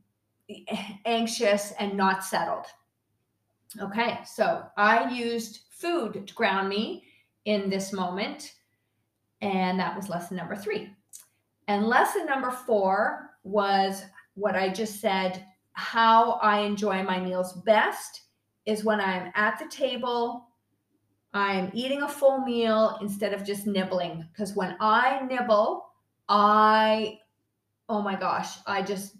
anxious 1.05 1.73
and 1.79 1.95
not 1.95 2.23
settled. 2.23 2.65
Okay, 3.79 4.19
so 4.25 4.63
I 4.77 5.09
used 5.11 5.61
food 5.71 6.25
to 6.25 6.33
ground 6.33 6.67
me 6.67 7.03
in 7.45 7.69
this 7.69 7.93
moment. 7.93 8.55
And 9.41 9.79
that 9.79 9.95
was 9.95 10.09
lesson 10.09 10.35
number 10.35 10.55
three. 10.55 10.89
And 11.69 11.85
lesson 11.85 12.25
number 12.25 12.49
four 12.49 13.29
was 13.43 14.03
what 14.33 14.55
I 14.55 14.69
just 14.69 14.99
said 14.99 15.45
how 15.73 16.31
I 16.41 16.61
enjoy 16.61 17.03
my 17.03 17.19
meals 17.19 17.61
best 17.61 18.23
is 18.65 18.83
when 18.83 18.99
I'm 18.99 19.31
at 19.35 19.59
the 19.59 19.67
table, 19.69 20.47
I'm 21.31 21.69
eating 21.75 22.01
a 22.01 22.09
full 22.09 22.39
meal 22.39 22.97
instead 23.01 23.35
of 23.35 23.45
just 23.45 23.67
nibbling. 23.67 24.27
Because 24.33 24.55
when 24.55 24.77
I 24.79 25.21
nibble, 25.29 25.85
I, 26.27 27.19
oh 27.87 28.01
my 28.01 28.15
gosh, 28.15 28.49
I 28.65 28.81
just, 28.81 29.17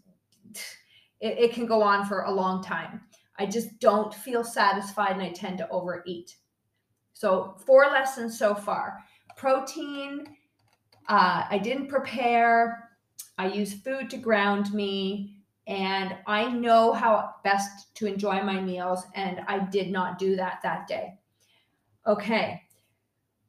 it, 1.22 1.38
it 1.38 1.54
can 1.54 1.68
go 1.68 1.84
on 1.84 2.08
for 2.08 2.22
a 2.22 2.32
long 2.32 2.64
time. 2.64 3.02
I 3.38 3.46
just 3.46 3.80
don't 3.80 4.12
feel 4.12 4.44
satisfied 4.44 5.12
and 5.12 5.22
I 5.22 5.30
tend 5.34 5.60
to 5.60 5.70
overeat. 5.70 6.36
So, 7.14 7.58
four 7.64 7.86
lessons 7.86 8.40
so 8.40 8.56
far 8.56 8.98
protein 9.38 10.26
uh, 11.10 11.44
I 11.50 11.58
didn't 11.58 11.88
prepare. 11.88 12.90
I 13.38 13.48
use 13.48 13.74
food 13.74 14.10
to 14.12 14.18
ground 14.18 14.74
me. 14.74 15.36
And 15.68 16.16
I 16.26 16.50
know 16.50 16.94
how 16.94 17.36
best 17.44 17.94
to 17.96 18.08
enjoy 18.08 18.42
my 18.42 18.60
meals. 18.60 19.04
And 19.16 19.42
I 19.48 19.60
did 19.60 19.92
not 19.92 20.18
do 20.18 20.36
that 20.36 20.60
that 20.64 20.88
day. 20.88 21.16
Okay. 22.08 22.62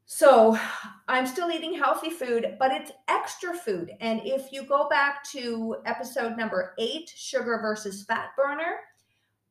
So 0.07 0.59
I'm 1.07 1.27
still 1.27 1.51
eating 1.51 1.75
healthy 1.75 2.11
food, 2.11 2.57
but 2.59 2.73
it's 2.73 2.91
extra 3.09 3.55
food. 3.55 3.93
And 4.01 4.21
if 4.25 4.53
you 4.53 4.65
go 4.65 4.89
back 4.89 5.23
to 5.31 5.77
episode 5.87 6.37
number 6.37 6.75
eight, 6.79 7.13
sugar 7.15 7.59
versus 7.63 8.03
fat 8.05 8.31
burner, 8.37 8.81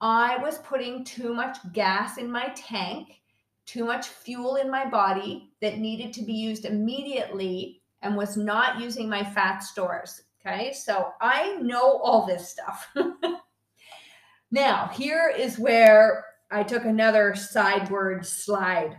I 0.01 0.37
was 0.37 0.57
putting 0.59 1.05
too 1.05 1.33
much 1.33 1.57
gas 1.73 2.17
in 2.17 2.29
my 2.29 2.51
tank, 2.55 3.21
too 3.65 3.85
much 3.85 4.07
fuel 4.07 4.57
in 4.57 4.69
my 4.69 4.87
body 4.87 5.51
that 5.61 5.77
needed 5.77 6.11
to 6.13 6.23
be 6.23 6.33
used 6.33 6.65
immediately 6.65 7.78
and 8.01 8.15
was 8.15 8.37
not 8.37 8.79
using 8.79 9.09
my 9.09 9.23
fat 9.23 9.59
stores. 9.59 10.21
Okay, 10.45 10.71
so 10.73 11.11
I 11.19 11.57
know 11.57 11.97
all 11.97 12.25
this 12.25 12.49
stuff. 12.49 12.93
now, 14.51 14.87
here 14.93 15.33
is 15.35 15.59
where 15.59 16.25
I 16.49 16.63
took 16.63 16.85
another 16.85 17.35
sideward 17.35 18.25
slide. 18.25 18.97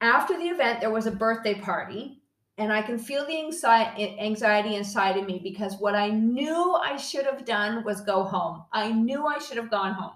After 0.00 0.36
the 0.36 0.48
event, 0.48 0.80
there 0.80 0.90
was 0.90 1.06
a 1.06 1.12
birthday 1.12 1.54
party, 1.54 2.22
and 2.58 2.72
I 2.72 2.82
can 2.82 2.98
feel 2.98 3.24
the 3.24 3.38
anxiety 3.38 4.74
inside 4.74 5.16
of 5.16 5.26
me 5.26 5.40
because 5.42 5.76
what 5.78 5.94
I 5.94 6.10
knew 6.10 6.74
I 6.74 6.96
should 6.96 7.24
have 7.24 7.44
done 7.44 7.84
was 7.84 8.00
go 8.00 8.24
home. 8.24 8.64
I 8.72 8.90
knew 8.90 9.26
I 9.26 9.38
should 9.38 9.56
have 9.56 9.70
gone 9.70 9.94
home. 9.94 10.12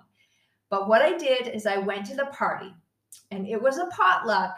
But 0.70 0.88
what 0.88 1.02
I 1.02 1.16
did 1.16 1.48
is 1.48 1.66
I 1.66 1.78
went 1.78 2.04
to 2.06 2.16
the 2.16 2.26
party, 2.26 2.74
and 3.30 3.46
it 3.46 3.62
was 3.62 3.78
a 3.78 3.86
potluck 3.86 4.56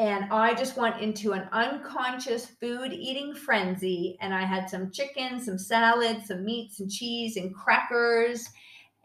and 0.00 0.32
I 0.32 0.54
just 0.54 0.78
went 0.78 0.98
into 1.02 1.32
an 1.32 1.46
unconscious 1.52 2.46
food 2.46 2.90
eating 2.90 3.34
frenzy. 3.34 4.16
And 4.22 4.32
I 4.32 4.46
had 4.46 4.70
some 4.70 4.90
chicken, 4.90 5.38
some 5.38 5.58
salad, 5.58 6.24
some 6.24 6.42
meats 6.42 6.80
and 6.80 6.90
cheese 6.90 7.36
and 7.36 7.54
crackers. 7.54 8.48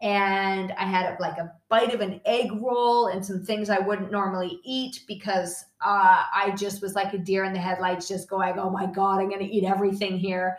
And 0.00 0.72
I 0.72 0.84
had 0.84 1.04
a, 1.04 1.20
like 1.20 1.36
a 1.36 1.52
bite 1.68 1.92
of 1.92 2.00
an 2.00 2.22
egg 2.24 2.50
roll 2.62 3.08
and 3.08 3.24
some 3.24 3.44
things 3.44 3.68
I 3.68 3.78
wouldn't 3.78 4.10
normally 4.10 4.58
eat 4.64 5.02
because 5.06 5.66
uh, 5.84 6.24
I 6.34 6.54
just 6.56 6.80
was 6.80 6.94
like 6.94 7.12
a 7.12 7.18
deer 7.18 7.44
in 7.44 7.52
the 7.52 7.58
headlights, 7.58 8.08
just 8.08 8.30
going, 8.30 8.58
oh 8.58 8.70
my 8.70 8.86
God, 8.86 9.20
I'm 9.20 9.28
going 9.28 9.46
to 9.46 9.54
eat 9.54 9.64
everything 9.64 10.18
here. 10.18 10.56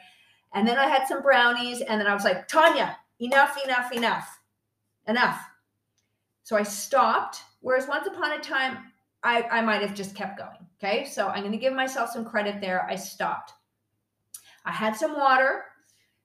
And 0.54 0.68
then 0.68 0.78
I 0.78 0.86
had 0.86 1.08
some 1.08 1.24
brownies. 1.24 1.82
And 1.82 2.00
then 2.00 2.06
I 2.06 2.14
was 2.14 2.24
like, 2.24 2.48
Tanya, 2.48 2.96
enough, 3.20 3.58
enough, 3.66 3.92
enough, 3.92 4.40
enough. 5.08 5.42
So 6.44 6.56
I 6.56 6.62
stopped. 6.62 7.42
Whereas 7.62 7.88
once 7.88 8.06
upon 8.06 8.34
a 8.34 8.40
time, 8.40 8.78
I, 9.24 9.44
I 9.44 9.62
might 9.62 9.82
have 9.82 9.94
just 9.94 10.16
kept 10.16 10.38
going. 10.38 10.58
Okay. 10.82 11.06
So 11.06 11.28
I'm 11.28 11.40
going 11.40 11.52
to 11.52 11.58
give 11.58 11.74
myself 11.74 12.12
some 12.12 12.26
credit 12.26 12.62
there. 12.62 12.88
I 12.90 12.96
stopped. 12.96 13.54
I 14.66 14.72
had 14.72 14.96
some 14.96 15.16
water 15.16 15.64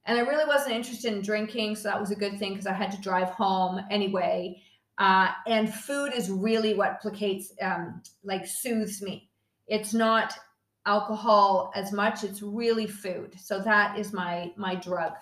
and 0.04 0.18
I 0.18 0.22
really 0.22 0.44
wasn't 0.44 0.74
interested 0.74 1.12
in 1.12 1.22
drinking. 1.22 1.76
So 1.76 1.88
that 1.88 2.00
was 2.00 2.10
a 2.10 2.16
good 2.16 2.38
thing 2.38 2.52
because 2.52 2.66
I 2.66 2.72
had 2.72 2.90
to 2.92 3.00
drive 3.00 3.30
home 3.30 3.80
anyway. 3.90 4.60
Uh, 4.98 5.28
and 5.46 5.72
food 5.72 6.12
is 6.14 6.30
really 6.30 6.74
what 6.74 7.00
placates, 7.02 7.46
um, 7.62 8.02
like 8.24 8.46
soothes 8.46 9.00
me. 9.00 9.30
It's 9.68 9.94
not 9.94 10.34
alcohol 10.84 11.72
as 11.74 11.92
much. 11.92 12.24
It's 12.24 12.42
really 12.42 12.86
food. 12.86 13.36
So 13.40 13.60
that 13.60 13.98
is 13.98 14.12
my, 14.12 14.52
my 14.56 14.74
drug. 14.74 15.12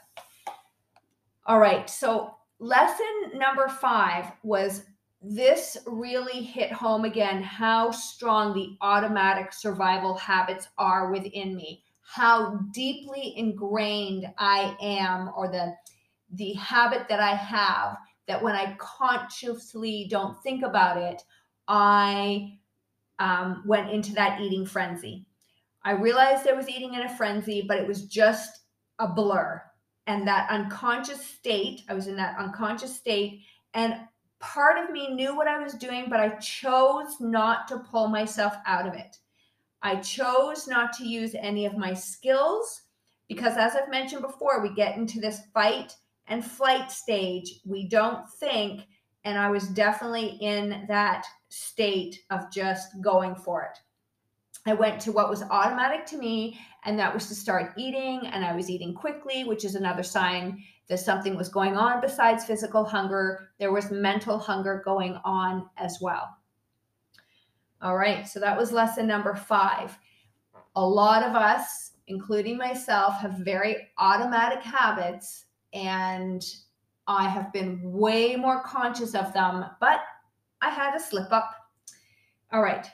All 1.47 1.59
right. 1.59 1.89
So 1.89 2.35
lesson 2.59 3.07
number 3.35 3.69
five 3.69 4.33
was 4.43 4.85
this 5.23 5.77
really 5.87 6.43
hit 6.43 6.73
home 6.73 7.05
again 7.05 7.43
how 7.43 7.91
strong 7.91 8.55
the 8.55 8.77
automatic 8.81 9.53
survival 9.53 10.15
habits 10.15 10.69
are 10.79 11.11
within 11.13 11.55
me 11.55 11.83
how 12.01 12.59
deeply 12.73 13.35
ingrained 13.37 14.27
i 14.39 14.75
am 14.81 15.31
or 15.37 15.49
the 15.49 15.75
the 16.37 16.55
habit 16.55 17.07
that 17.09 17.21
i 17.21 17.35
have 17.35 17.99
that 18.27 18.43
when 18.43 18.55
i 18.55 18.75
consciously 18.79 20.07
don't 20.11 20.43
think 20.43 20.65
about 20.65 20.97
it 20.97 21.23
i 21.69 22.57
um, 23.19 23.63
went 23.67 23.91
into 23.91 24.15
that 24.15 24.41
eating 24.41 24.65
frenzy. 24.65 25.27
I 25.85 25.93
realized 25.93 26.49
i 26.49 26.53
was 26.53 26.71
eating 26.71 26.95
in 26.95 27.03
a 27.03 27.17
frenzy 27.17 27.63
but 27.69 27.77
it 27.77 27.87
was 27.87 28.07
just 28.07 28.61
a 28.99 29.07
blur 29.07 29.63
and 30.07 30.27
that 30.27 30.49
unconscious 30.49 31.25
state 31.27 31.83
i 31.91 31.95
was 31.95 32.07
in 32.07 32.17
that 32.17 32.39
unconscious 32.39 32.97
state 32.97 33.43
and 33.75 33.97
part 34.41 34.83
of 34.83 34.91
me 34.91 35.15
knew 35.15 35.37
what 35.37 35.47
I 35.47 35.63
was 35.63 35.75
doing, 35.75 36.07
but 36.09 36.19
I 36.19 36.31
chose 36.37 37.21
not 37.21 37.69
to 37.69 37.79
pull 37.79 38.09
myself 38.09 38.55
out 38.67 38.87
of 38.87 38.95
it. 38.95 39.19
I 39.83 39.97
chose 39.97 40.67
not 40.67 40.93
to 40.95 41.07
use 41.07 41.35
any 41.35 41.67
of 41.67 41.77
my 41.77 41.95
skills 41.95 42.83
because, 43.29 43.57
as 43.57 43.75
I've 43.75 43.91
mentioned 43.91 44.23
before, 44.23 44.61
we 44.61 44.75
get 44.75 44.97
into 44.97 45.21
this 45.21 45.41
fight 45.55 45.95
and 46.27 46.45
flight 46.45 46.91
stage. 46.91 47.61
We 47.65 47.89
don't 47.89 48.29
think. 48.29 48.83
And 49.25 49.39
I 49.39 49.51
was 49.51 49.69
definitely 49.69 50.39
in 50.41 50.85
that 50.89 51.27
state 51.49 52.21
of 52.31 52.51
just 52.51 53.01
going 53.03 53.35
for 53.35 53.63
it. 53.63 53.79
I 54.67 54.75
went 54.75 55.01
to 55.03 55.13
what 55.13 55.31
was 55.31 55.43
automatic 55.43 56.05
to 56.07 56.19
me, 56.19 56.59
and 56.85 56.99
that 56.99 57.13
was 57.13 57.29
to 57.29 57.35
start 57.35 57.73
eating. 57.77 58.27
And 58.27 58.45
I 58.45 58.55
was 58.55 58.69
eating 58.69 58.95
quickly, 58.95 59.45
which 59.45 59.65
is 59.65 59.75
another 59.75 60.03
sign 60.03 60.63
that 60.89 60.99
something 60.99 61.37
was 61.37 61.49
going 61.49 61.77
on 61.77 62.01
besides 62.01 62.45
physical 62.45 62.85
hunger. 62.85 63.51
There 63.59 63.73
was 63.73 63.91
mental 63.91 64.39
hunger 64.39 64.83
going 64.85 65.19
on 65.25 65.69
as 65.77 65.99
well. 66.01 66.37
All 67.81 67.97
right, 67.97 68.29
so 68.29 68.39
that 68.41 68.59
was 68.59 68.73
lesson 68.73 69.07
number 69.07 69.35
five. 69.35 69.97
A 70.77 70.87
lot 70.87 71.23
of 71.23 71.35
us, 71.35 71.93
including 72.09 72.59
myself, 72.59 73.15
have 73.21 73.39
very 73.39 73.89
automatic 73.97 74.63
habits, 74.63 75.47
and 75.73 76.45
I 77.07 77.29
have 77.29 77.53
been 77.53 77.81
way 77.83 78.37
more 78.37 78.63
conscious 78.63 79.15
of 79.15 79.33
them, 79.33 79.65
but 79.81 80.01
I 80.61 80.69
had 80.69 80.95
a 80.95 81.01
slip 81.01 81.33
up. 81.33 81.55
All 82.53 82.63
right, 82.63 82.87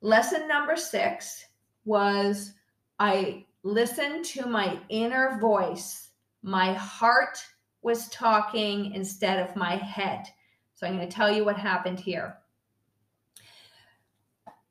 lesson 0.00 0.48
number 0.48 0.76
six 0.76 1.46
was 1.84 2.54
I 2.98 3.46
listened 3.62 4.24
to 4.26 4.46
my 4.46 4.78
inner 4.88 5.38
voice 5.40 6.10
my 6.42 6.72
heart 6.72 7.38
was 7.82 8.08
talking 8.08 8.92
instead 8.94 9.38
of 9.38 9.56
my 9.56 9.76
head. 9.76 10.26
So 10.74 10.86
I'm 10.86 10.96
going 10.96 11.08
to 11.08 11.14
tell 11.14 11.30
you 11.30 11.44
what 11.44 11.56
happened 11.56 12.00
here. 12.00 12.36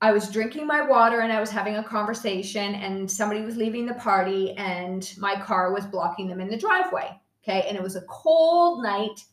I 0.02 0.12
was 0.12 0.32
drinking 0.32 0.66
my 0.66 0.82
water 0.82 1.20
and 1.20 1.32
I 1.32 1.42
was 1.42 1.50
having 1.50 1.76
a 1.76 1.84
conversation, 1.84 2.76
and 2.76 3.10
somebody 3.10 3.42
was 3.42 3.58
leaving 3.58 3.86
the 3.86 3.96
party, 3.96 4.54
and 4.54 5.14
my 5.18 5.36
car 5.36 5.74
was 5.74 5.86
blocking 5.86 6.28
them 6.28 6.40
in 6.40 6.48
the 6.48 6.58
driveway. 6.58 7.20
Okay. 7.44 7.66
And 7.68 7.76
it 7.76 7.84
was 7.84 7.98
a 7.98 8.02
cold 8.04 8.82
night. 8.82 9.26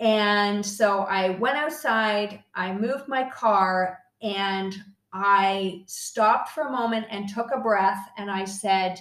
And 0.00 0.64
so 0.64 1.00
I 1.00 1.30
went 1.30 1.56
outside, 1.56 2.44
I 2.54 2.72
moved 2.72 3.08
my 3.08 3.28
car, 3.30 3.98
and 4.22 4.74
I 5.14 5.84
stopped 5.86 6.48
for 6.48 6.64
a 6.64 6.72
moment 6.72 7.06
and 7.08 7.28
took 7.28 7.52
a 7.54 7.60
breath, 7.60 8.04
and 8.18 8.28
I 8.28 8.44
said, 8.44 9.00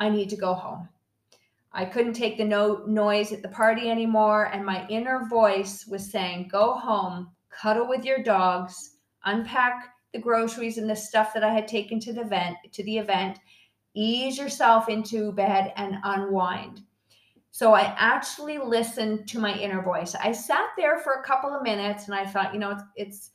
I 0.00 0.08
need 0.08 0.28
to 0.30 0.36
go 0.36 0.52
home. 0.52 0.88
I 1.72 1.84
couldn't 1.84 2.14
take 2.14 2.36
the 2.36 2.44
no- 2.44 2.84
noise 2.86 3.32
at 3.32 3.42
the 3.42 3.48
party 3.48 3.88
anymore. 3.88 4.46
And 4.52 4.66
my 4.66 4.84
inner 4.88 5.26
voice 5.30 5.86
was 5.86 6.10
saying, 6.10 6.48
Go 6.50 6.74
home, 6.74 7.30
cuddle 7.50 7.88
with 7.88 8.04
your 8.04 8.22
dogs, 8.22 8.96
unpack 9.24 9.94
the 10.12 10.18
groceries 10.18 10.78
and 10.78 10.90
the 10.90 10.96
stuff 10.96 11.32
that 11.34 11.44
I 11.44 11.52
had 11.52 11.68
taken 11.68 12.00
to 12.00 12.12
the 12.12 12.22
event, 12.22 12.56
to 12.72 12.82
the 12.82 12.98
event, 12.98 13.38
ease 13.94 14.38
yourself 14.38 14.88
into 14.88 15.30
bed 15.32 15.72
and 15.76 15.98
unwind. 16.02 16.82
So 17.50 17.74
I 17.74 17.94
actually 17.96 18.58
listened 18.58 19.28
to 19.28 19.38
my 19.38 19.56
inner 19.56 19.82
voice. 19.82 20.14
I 20.14 20.32
sat 20.32 20.70
there 20.76 20.98
for 20.98 21.14
a 21.14 21.24
couple 21.24 21.54
of 21.54 21.62
minutes 21.62 22.06
and 22.06 22.14
I 22.14 22.24
thought, 22.24 22.54
you 22.54 22.60
know, 22.60 22.70
it's, 22.70 22.82
it's 22.96 23.30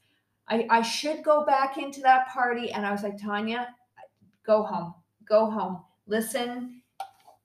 I, 0.47 0.67
I 0.69 0.81
should 0.81 1.23
go 1.23 1.45
back 1.45 1.77
into 1.77 2.01
that 2.01 2.27
party. 2.27 2.71
And 2.71 2.85
I 2.85 2.91
was 2.91 3.03
like, 3.03 3.21
Tanya, 3.21 3.69
go 4.45 4.63
home, 4.63 4.93
go 5.27 5.49
home. 5.49 5.81
Listen, 6.07 6.81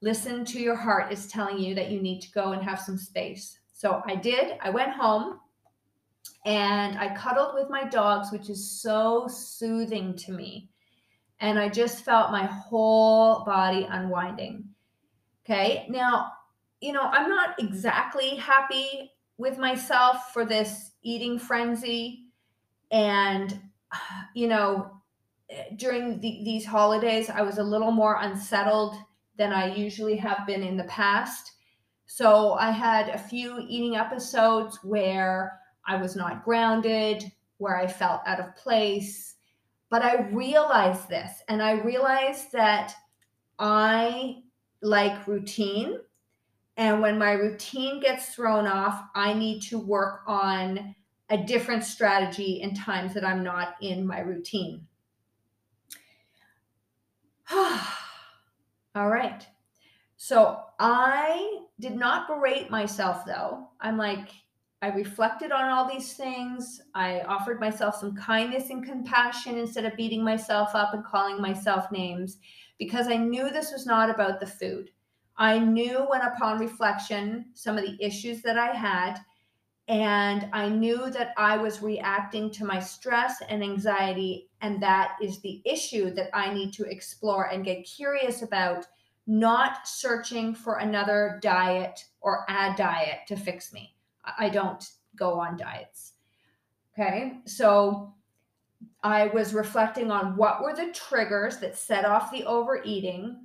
listen 0.01 0.45
to 0.47 0.61
your 0.61 0.77
heart 0.77 1.13
is 1.13 1.29
telling 1.29 1.59
you 1.59 1.75
that 1.75 1.91
you 1.91 2.01
need 2.01 2.21
to 2.23 2.33
go 2.33 2.53
and 2.53 2.63
have 2.63 2.81
some 2.81 2.99
space. 2.99 3.59
So 3.73 4.03
I 4.07 4.17
did. 4.17 4.59
I 4.61 4.71
went 4.71 4.93
home 4.93 5.39
and 6.45 6.99
I 6.99 7.15
cuddled 7.15 7.55
with 7.55 7.71
my 7.71 7.85
dogs, 7.85 8.33
which 8.33 8.51
is 8.51 8.81
so 8.81 9.27
soothing 9.29 10.17
to 10.17 10.33
me. 10.33 10.69
And 11.41 11.59
I 11.59 11.69
just 11.69 12.05
felt 12.05 12.33
my 12.33 12.47
whole 12.47 13.45
body 13.45 13.87
unwinding. 13.89 14.65
Okay. 15.45 15.87
Now, 15.89 16.33
you 16.81 16.93
know, 16.93 17.03
I'm 17.03 17.29
not 17.29 17.59
exactly 17.61 18.37
happy 18.37 19.13
with 19.37 19.59
myself 19.59 20.33
for 20.33 20.45
this 20.45 20.93
eating 21.03 21.39
frenzy. 21.39 22.25
And, 22.91 23.61
you 24.35 24.49
know, 24.49 24.91
eh, 25.51 25.65
during 25.77 26.21
the, 26.21 26.43
these 26.45 26.65
holidays, 26.65 27.31
I 27.31 27.43
was 27.43 27.59
a 27.59 27.63
little 27.63 27.91
more 27.91 28.19
unsettled 28.21 28.97
than 29.37 29.53
I 29.53 29.75
usually 29.75 30.17
have 30.17 30.47
been 30.47 30.63
in 30.63 30.77
the 30.77 30.85
past. 30.85 31.53
So 32.07 32.55
I 32.55 32.71
had 32.71 33.11
a 33.11 33.19
few 33.19 33.65
eating 33.69 33.97
episodes 33.97 34.79
where 34.83 35.61
I 35.87 35.97
was 35.97 36.17
not 36.17 36.45
grounded, 36.45 37.31
where 37.59 37.79
I 37.79 37.87
felt 37.87 38.23
out 38.27 38.41
of 38.41 38.57
place. 38.57 39.35
But 39.91 40.03
I 40.03 40.29
realized 40.29 41.09
this, 41.09 41.43
and 41.49 41.63
I 41.63 41.73
realized 41.73 42.53
that 42.53 42.95
I 43.59 44.43
like 44.83 45.27
routine. 45.27 45.99
And 46.77 47.01
when 47.01 47.19
my 47.19 47.33
routine 47.33 48.01
gets 48.01 48.35
thrown 48.35 48.67
off, 48.67 49.03
I 49.15 49.35
need 49.35 49.63
to 49.63 49.79
work 49.79 50.21
on 50.27 50.95
a 51.31 51.37
different 51.37 51.85
strategy 51.85 52.61
in 52.63 52.75
times 52.75 53.15
that 53.15 53.25
I'm 53.25 53.43
not 53.43 53.77
in 53.81 54.07
my 54.07 54.21
routine. 54.21 54.87
All 57.51 59.09
right. 59.09 59.47
So 60.17 60.61
I 60.79 61.61
did 61.81 61.97
not 61.97 62.27
berate 62.27 62.71
myself 62.71 63.25
though. 63.25 63.69
I'm 63.81 63.97
like, 63.97 64.31
I 64.81 64.89
reflected 64.89 65.51
on 65.51 65.69
all 65.69 65.89
these 65.89 66.13
things. 66.13 66.81
I 66.95 67.21
offered 67.23 67.59
myself 67.59 67.97
some 67.97 68.15
kindness 68.15 68.71
and 68.71 68.85
compassion 68.85 69.59
instead 69.59 69.85
of 69.85 69.97
beating 69.97 70.23
myself 70.23 70.71
up 70.75 70.95
and 70.95 71.05
calling 71.05 71.43
myself 71.43 71.91
names 71.91 72.39
because 72.79 73.09
I 73.09 73.17
knew 73.17 73.51
this 73.51 73.73
was 73.73 73.87
not 73.87 74.09
about 74.09 74.39
the 74.39 74.47
food. 74.47 74.91
I 75.37 75.59
knew 75.59 76.07
when, 76.09 76.21
upon 76.21 76.59
reflection, 76.59 77.47
some 77.55 77.77
of 77.77 77.85
the 77.85 77.97
issues 78.05 78.43
that 78.43 78.59
I 78.59 78.73
had, 78.73 79.19
and 79.89 80.51
I 80.53 80.69
knew 80.69 81.11
that 81.11 81.33
I 81.39 81.57
was 81.57 81.81
reacting 81.81 82.51
to 82.53 82.65
my 82.65 82.79
stress 82.79 83.41
and 83.49 83.63
anxiety. 83.63 84.51
And 84.61 84.83
that 84.83 85.17
is 85.23 85.41
the 85.41 85.63
issue 85.65 86.11
that 86.11 86.29
I 86.35 86.53
need 86.53 86.75
to 86.75 86.85
explore 86.85 87.45
and 87.45 87.65
get 87.65 87.87
curious 87.87 88.43
about, 88.43 88.87
not 89.27 89.89
searching 89.89 90.55
for 90.55 90.77
another 90.77 91.39
diet 91.43 92.05
or 92.21 92.45
a 92.51 92.75
diet 92.77 93.21
to 93.29 93.37
fix 93.37 93.73
me. 93.73 93.95
I 94.39 94.51
don't 94.51 94.87
go 95.17 95.41
on 95.41 95.57
diets. 95.57 96.13
Okay. 96.93 97.39
So 97.47 98.13
I 99.03 99.29
was 99.29 99.55
reflecting 99.55 100.11
on 100.11 100.37
what 100.37 100.63
were 100.63 100.75
the 100.75 100.93
triggers 100.93 101.59
that 101.59 101.79
set 101.79 102.05
off 102.05 102.31
the 102.31 102.45
overeating. 102.45 103.39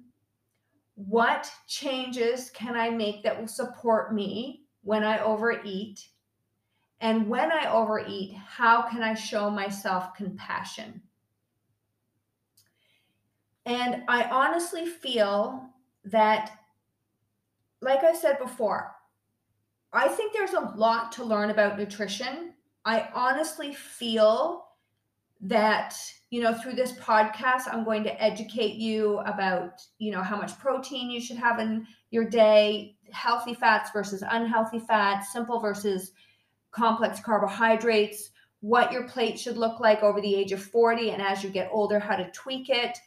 What 0.95 1.49
changes 1.67 2.49
can 2.49 2.75
I 2.75 2.89
make 2.89 3.23
that 3.23 3.39
will 3.39 3.47
support 3.47 4.13
me 4.13 4.65
when 4.81 5.05
I 5.05 5.23
overeat? 5.23 6.05
And 7.03 7.27
when 7.27 7.51
I 7.51 7.69
overeat, 7.69 8.33
how 8.33 8.83
can 8.83 9.03
I 9.03 9.13
show 9.13 9.49
myself 9.49 10.15
compassion? 10.15 11.01
And 13.65 14.03
I 14.07 14.23
honestly 14.23 14.85
feel 14.85 15.67
that, 16.05 16.57
like 17.81 18.05
I 18.05 18.15
said 18.15 18.39
before, 18.39 18.95
I 19.91 20.07
think 20.07 20.31
there's 20.31 20.53
a 20.53 20.73
lot 20.77 21.11
to 21.13 21.25
learn 21.25 21.49
about 21.49 21.77
nutrition. 21.77 22.53
I 22.85 23.09
honestly 23.13 23.73
feel 23.73 24.63
that 25.41 25.93
you 26.29 26.41
know 26.41 26.53
through 26.53 26.73
this 26.73 26.93
podcast 26.93 27.63
i'm 27.69 27.83
going 27.83 28.01
to 28.01 28.23
educate 28.23 28.75
you 28.75 29.17
about 29.25 29.81
you 29.97 30.09
know 30.09 30.21
how 30.21 30.37
much 30.37 30.57
protein 30.57 31.09
you 31.09 31.19
should 31.19 31.35
have 31.35 31.59
in 31.59 31.85
your 32.11 32.23
day 32.23 32.95
healthy 33.11 33.53
fats 33.53 33.91
versus 33.91 34.23
unhealthy 34.31 34.79
fats 34.79 35.33
simple 35.33 35.59
versus 35.59 36.13
complex 36.73 37.19
carbohydrates 37.19 38.31
what 38.61 38.91
your 38.91 39.03
plate 39.07 39.37
should 39.39 39.57
look 39.57 39.79
like 39.79 40.03
over 40.03 40.21
the 40.21 40.35
age 40.35 40.51
of 40.51 40.63
40 40.63 41.11
and 41.11 41.21
as 41.21 41.43
you 41.43 41.49
get 41.49 41.69
older 41.71 41.99
how 41.99 42.15
to 42.15 42.29
tweak 42.31 42.69
it 42.69 42.97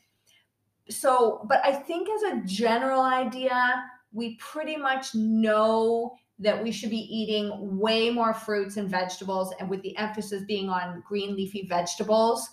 so 0.89 1.45
but 1.49 1.61
i 1.65 1.73
think 1.73 2.09
as 2.09 2.23
a 2.23 2.43
general 2.45 3.03
idea 3.03 3.85
we 4.13 4.37
pretty 4.37 4.77
much 4.77 5.15
know 5.15 6.17
that 6.39 6.63
we 6.63 6.71
should 6.71 6.91
be 6.91 7.17
eating 7.17 7.79
way 7.79 8.11
more 8.11 8.35
fruits 8.35 8.77
and 8.77 8.91
vegetables, 8.91 9.55
and 9.59 9.71
with 9.71 9.83
the 9.83 9.97
emphasis 9.97 10.43
being 10.45 10.69
on 10.69 11.03
green 11.07 11.35
leafy 11.35 11.67
vegetables. 11.67 12.49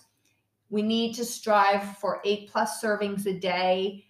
We 0.70 0.82
need 0.82 1.14
to 1.16 1.24
strive 1.24 1.98
for 1.98 2.20
eight 2.24 2.50
plus 2.50 2.82
servings 2.82 3.26
a 3.26 3.38
day, 3.38 4.04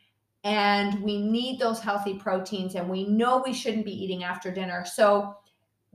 and 0.45 1.03
we 1.03 1.21
need 1.21 1.59
those 1.59 1.81
healthy 1.81 2.15
proteins, 2.15 2.77
and 2.77 2.89
we 2.89 3.05
know 3.07 3.43
we 3.45 3.53
shouldn't 3.53 3.85
be 3.85 4.05
eating 4.05 4.23
after 4.23 4.53
dinner. 4.53 4.85
So, 4.85 5.37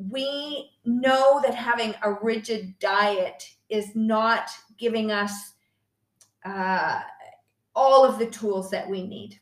we 0.09 0.71
know 0.85 1.41
that 1.43 1.53
having 1.53 1.93
a 2.03 2.13
rigid 2.21 2.77
diet 2.79 3.43
is 3.69 3.95
not 3.95 4.49
giving 4.77 5.11
us 5.11 5.53
uh, 6.45 7.01
all 7.75 8.05
of 8.05 8.17
the 8.17 8.25
tools 8.27 8.71
that 8.71 8.89
we 8.89 9.05
need 9.05 9.39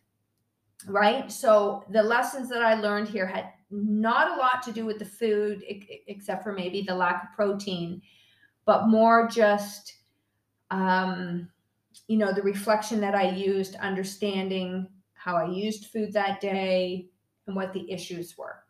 right? 0.86 1.32
So 1.32 1.84
the 1.90 2.04
lessons 2.04 2.50
that 2.50 2.62
I 2.62 2.76
learned 2.76 3.10
here 3.10 3.26
had 3.26 3.50
not 3.70 4.38
a 4.38 4.40
lot 4.40 4.62
to 4.64 4.72
do 4.72 4.86
with 4.86 5.00
the 5.00 5.06
food, 5.06 5.64
except 6.08 6.44
for 6.44 6.54
maybe 6.54 6.82
the 6.82 6.96
lack 6.96 7.24
of 7.24 7.36
protein, 7.36 8.02
but 8.66 8.88
more 8.88 9.28
just, 9.28 9.98
um, 10.72 11.50
you 12.08 12.18
know, 12.18 12.32
the 12.34 12.42
reflection 12.42 13.02
that 13.02 13.16
I 13.16 13.30
used, 13.30 13.76
understanding 13.76 14.88
how 15.14 15.36
I 15.36 15.50
used 15.50 15.88
food 15.88 16.14
that 16.14 16.40
day 16.40 17.08
and 17.48 17.56
what 17.56 17.74
the 17.74 17.90
issues 17.92 18.38
were. 18.38 18.64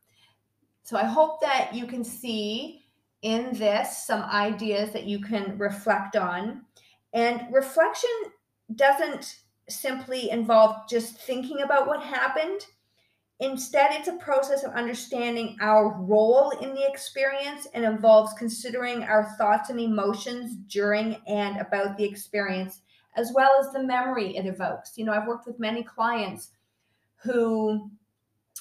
So 0.87 0.95
I 0.95 1.03
hope 1.03 1.41
that 1.41 1.75
you 1.75 1.85
can 1.85 2.01
see 2.01 2.85
in 3.21 3.49
this 3.51 4.05
some 4.05 4.21
ideas 4.21 4.93
that 4.93 5.03
you 5.03 5.19
can 5.19 5.57
reflect 5.57 6.15
on. 6.15 6.61
And 7.13 7.41
reflection 7.51 8.09
doesn't 8.73 9.35
simply 9.67 10.29
involve 10.29 10.87
just 10.87 11.17
thinking 11.17 11.59
about 11.61 11.87
what 11.87 12.01
happened. 12.01 12.61
Instead, 13.41 13.89
it's 13.91 14.07
a 14.07 14.13
process 14.13 14.63
of 14.63 14.71
understanding 14.75 15.57
our 15.59 15.89
role 16.03 16.51
in 16.51 16.73
the 16.73 16.87
experience 16.87 17.67
and 17.73 17.83
involves 17.83 18.31
considering 18.35 19.03
our 19.03 19.35
thoughts 19.37 19.69
and 19.69 19.81
emotions 19.81 20.55
during 20.69 21.17
and 21.27 21.57
about 21.57 21.97
the 21.97 22.05
experience, 22.05 22.79
as 23.17 23.33
well 23.35 23.51
as 23.59 23.73
the 23.73 23.83
memory 23.83 24.37
it 24.37 24.45
evokes. 24.45 24.97
You 24.97 25.03
know, 25.03 25.11
I've 25.11 25.27
worked 25.27 25.47
with 25.47 25.59
many 25.59 25.83
clients 25.83 26.51
who, 27.17 27.91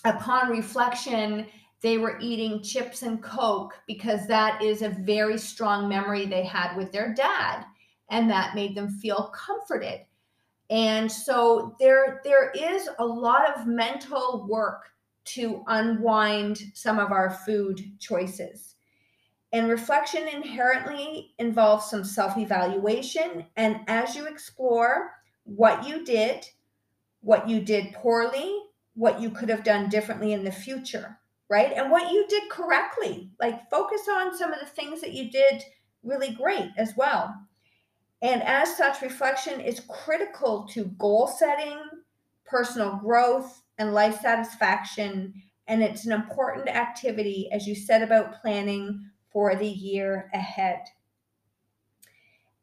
upon 0.05 0.51
reflection, 0.51 1.47
they 1.87 1.99
were 1.99 2.19
eating 2.21 2.63
chips 2.63 3.03
and 3.03 3.23
Coke 3.23 3.75
because 3.87 4.27
that 4.27 4.63
is 4.63 4.83
a 4.83 4.91
very 4.91 5.39
strong 5.39 5.89
memory 5.89 6.27
they 6.27 6.45
had 6.45 6.77
with 6.77 6.93
their 6.93 7.15
dad, 7.15 7.65
and 8.11 8.31
that 8.31 8.55
made 8.55 8.75
them 8.75 8.89
feel 8.89 9.33
comforted 9.35 10.01
and 10.71 11.11
so 11.11 11.77
there 11.79 12.21
there 12.25 12.51
is 12.51 12.89
a 12.99 13.07
lot 13.07 13.57
of 13.57 13.67
mental 13.67 14.47
work 14.49 14.91
to 15.25 15.63
unwind 15.67 16.59
some 16.75 16.99
of 16.99 17.13
our 17.13 17.31
food 17.31 17.99
choices 17.99 18.75
And 19.53 19.69
reflection 19.69 20.29
inherently 20.29 21.35
involves 21.39 21.91
some 21.91 22.05
self 22.05 22.37
evaluation. 22.39 23.47
And 23.57 23.81
as 23.89 24.17
you 24.17 24.27
explore 24.27 25.13
what 25.45 25.87
you 25.89 26.05
did, 26.05 26.47
what 27.21 27.49
you 27.49 27.61
did 27.61 27.95
poorly, 27.95 28.61
what 28.95 29.21
you 29.21 29.31
could 29.31 29.49
have 29.49 29.65
done 29.65 29.89
differently 29.89 30.33
in 30.33 30.45
the 30.45 30.53
future, 30.53 31.19
right? 31.49 31.73
And 31.73 31.91
what 31.91 32.13
you 32.13 32.27
did 32.29 32.51
correctly. 32.51 33.31
Like 33.41 33.69
focus 33.71 34.03
on 34.11 34.37
some 34.37 34.53
of 34.53 34.61
the 34.61 34.67
things 34.67 35.01
that 35.01 35.13
you 35.13 35.31
did 35.31 35.63
really 36.03 36.33
great 36.33 36.71
as 36.77 36.95
well. 36.97 37.35
And 38.23 38.43
as 38.43 38.77
such, 38.77 39.03
reflection 39.03 39.61
is 39.61 39.83
critical 39.89 40.67
to 40.69 40.85
goal 40.99 41.27
setting, 41.27 41.79
personal 42.45 42.97
growth, 42.97 43.63
and 43.79 43.93
life 43.93 44.21
satisfaction. 44.21 45.35
And 45.69 45.83
it's 45.83 46.07
an 46.07 46.13
important 46.13 46.69
activity 46.69 47.49
as 47.53 47.67
you 47.67 47.75
set 47.75 48.03
about 48.03 48.41
planning 48.41 49.11
for 49.31 49.55
the 49.55 49.69
year 49.69 50.31
ahead. 50.33 50.81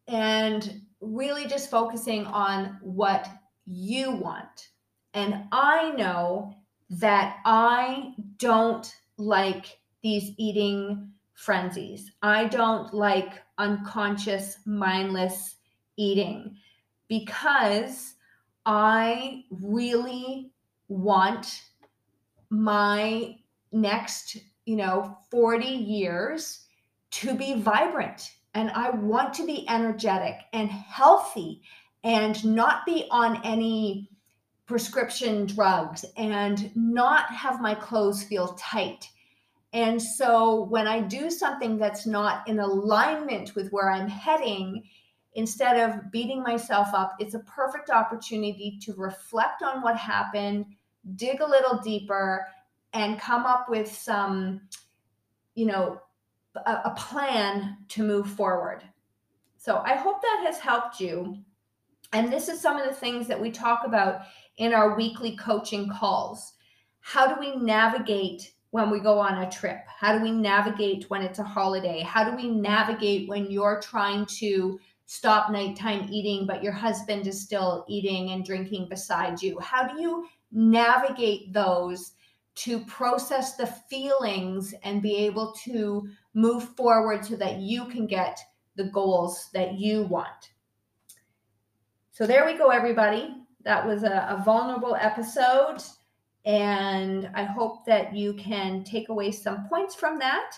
And 0.08 0.82
really 1.00 1.48
just 1.48 1.70
focusing 1.70 2.26
on 2.26 2.78
what 2.82 3.30
you 3.66 4.12
want. 4.12 4.70
And 5.14 5.46
I 5.52 5.92
know 5.92 6.56
that 6.90 7.38
I 7.46 8.14
don't 8.38 8.94
like 9.18 9.78
these 10.02 10.32
eating 10.38 11.12
frenzies. 11.34 12.12
I 12.22 12.46
don't 12.46 12.94
like 12.94 13.42
unconscious, 13.58 14.58
mindless 14.66 15.56
eating 15.98 16.58
because 17.08 18.16
I 18.66 19.44
really 19.52 20.52
want 20.88 21.64
my 22.50 23.36
next, 23.72 24.38
you 24.66 24.76
know, 24.76 25.18
40 25.32 25.66
years 25.66 26.66
to 27.12 27.34
be 27.34 27.56
vibrant 27.56 28.32
and 28.54 28.70
I 28.72 28.92
want 28.92 29.34
to 29.36 29.46
be 29.46 29.68
energetic 29.68 30.36
and 30.54 30.70
healthy 30.70 31.62
and 32.04 32.44
not 32.46 32.86
be 32.86 33.08
on 33.10 33.42
any 33.44 34.10
prescription 34.74 35.46
drugs 35.46 36.04
and 36.18 36.76
not 36.76 37.30
have 37.30 37.62
my 37.62 37.76
clothes 37.76 38.24
feel 38.24 38.56
tight. 38.60 39.08
And 39.72 40.02
so 40.02 40.64
when 40.64 40.88
I 40.88 41.00
do 41.00 41.30
something 41.30 41.78
that's 41.78 42.08
not 42.08 42.48
in 42.48 42.58
alignment 42.58 43.54
with 43.54 43.70
where 43.70 43.92
I'm 43.92 44.08
heading, 44.08 44.82
instead 45.36 45.78
of 45.78 46.12
beating 46.12 46.42
myself 46.42 46.88
up, 46.92 47.14
it's 47.20 47.36
a 47.36 47.40
perfect 47.42 47.92
opportunity 47.92 48.80
to 48.82 48.96
reflect 48.96 49.62
on 49.62 49.84
what 49.84 49.96
happened, 49.96 50.66
dig 51.18 51.42
a 51.42 51.48
little 51.48 51.78
deeper, 51.84 52.48
and 52.94 53.20
come 53.20 53.46
up 53.46 53.70
with 53.70 53.96
some, 53.96 54.60
you 55.54 55.68
know, 55.68 56.02
a, 56.66 56.72
a 56.86 56.96
plan 56.98 57.78
to 57.90 58.02
move 58.02 58.28
forward. 58.28 58.82
So 59.56 59.84
I 59.86 59.94
hope 59.94 60.20
that 60.24 60.42
has 60.48 60.58
helped 60.58 61.00
you. 61.00 61.38
And 62.14 62.32
this 62.32 62.48
is 62.48 62.62
some 62.62 62.78
of 62.78 62.88
the 62.88 62.94
things 62.94 63.28
that 63.28 63.42
we 63.42 63.50
talk 63.50 63.82
about 63.86 64.22
in 64.58 64.72
our 64.72 64.96
weekly 64.96 65.36
coaching 65.36 65.90
calls. 65.90 66.54
How 67.00 67.28
do 67.28 67.40
we 67.40 67.56
navigate 67.56 68.54
when 68.70 68.92
we 68.92 69.00
go 69.00 69.18
on 69.18 69.40
a 69.40 69.52
trip? 69.52 69.82
How 69.88 70.18
do 70.18 70.24
we 70.24 70.32
navigate 70.32 71.10
when 71.10 71.24
it's 71.24 71.40
a 71.40 71.44
holiday? 71.44 72.02
How 72.02 72.30
do 72.30 72.36
we 72.36 72.50
navigate 72.50 73.28
when 73.28 73.50
you're 73.50 73.82
trying 73.82 74.28
to 74.38 74.80
stop 75.08 75.52
nighttime 75.52 76.08
eating, 76.12 76.46
but 76.46 76.64
your 76.64 76.72
husband 76.72 77.26
is 77.26 77.42
still 77.42 77.84
eating 77.90 78.30
and 78.30 78.46
drinking 78.46 78.90
beside 78.90 79.42
you? 79.42 79.60
How 79.60 79.88
do 79.88 80.00
you 80.00 80.28
navigate 80.52 81.52
those 81.52 82.14
to 82.56 82.86
process 82.86 83.56
the 83.56 83.66
feelings 83.66 84.76
and 84.84 85.02
be 85.02 85.16
able 85.16 85.52
to 85.64 86.08
move 86.36 86.76
forward 86.76 87.26
so 87.26 87.36
that 87.38 87.58
you 87.58 87.86
can 87.86 88.06
get 88.06 88.40
the 88.76 88.86
goals 88.86 89.50
that 89.54 89.74
you 89.80 90.04
want? 90.04 90.53
So, 92.16 92.28
there 92.28 92.46
we 92.46 92.54
go, 92.54 92.70
everybody. 92.70 93.38
That 93.64 93.88
was 93.88 94.04
a, 94.04 94.28
a 94.30 94.44
vulnerable 94.46 94.96
episode. 94.96 95.80
And 96.46 97.28
I 97.34 97.44
hope 97.44 97.88
that 97.88 98.16
you 98.16 98.36
can 98.36 98.84
take 98.84 99.10
away 99.10 99.32
some 99.32 99.68
points 99.68 99.96
from 99.96 100.20
that. 100.20 100.52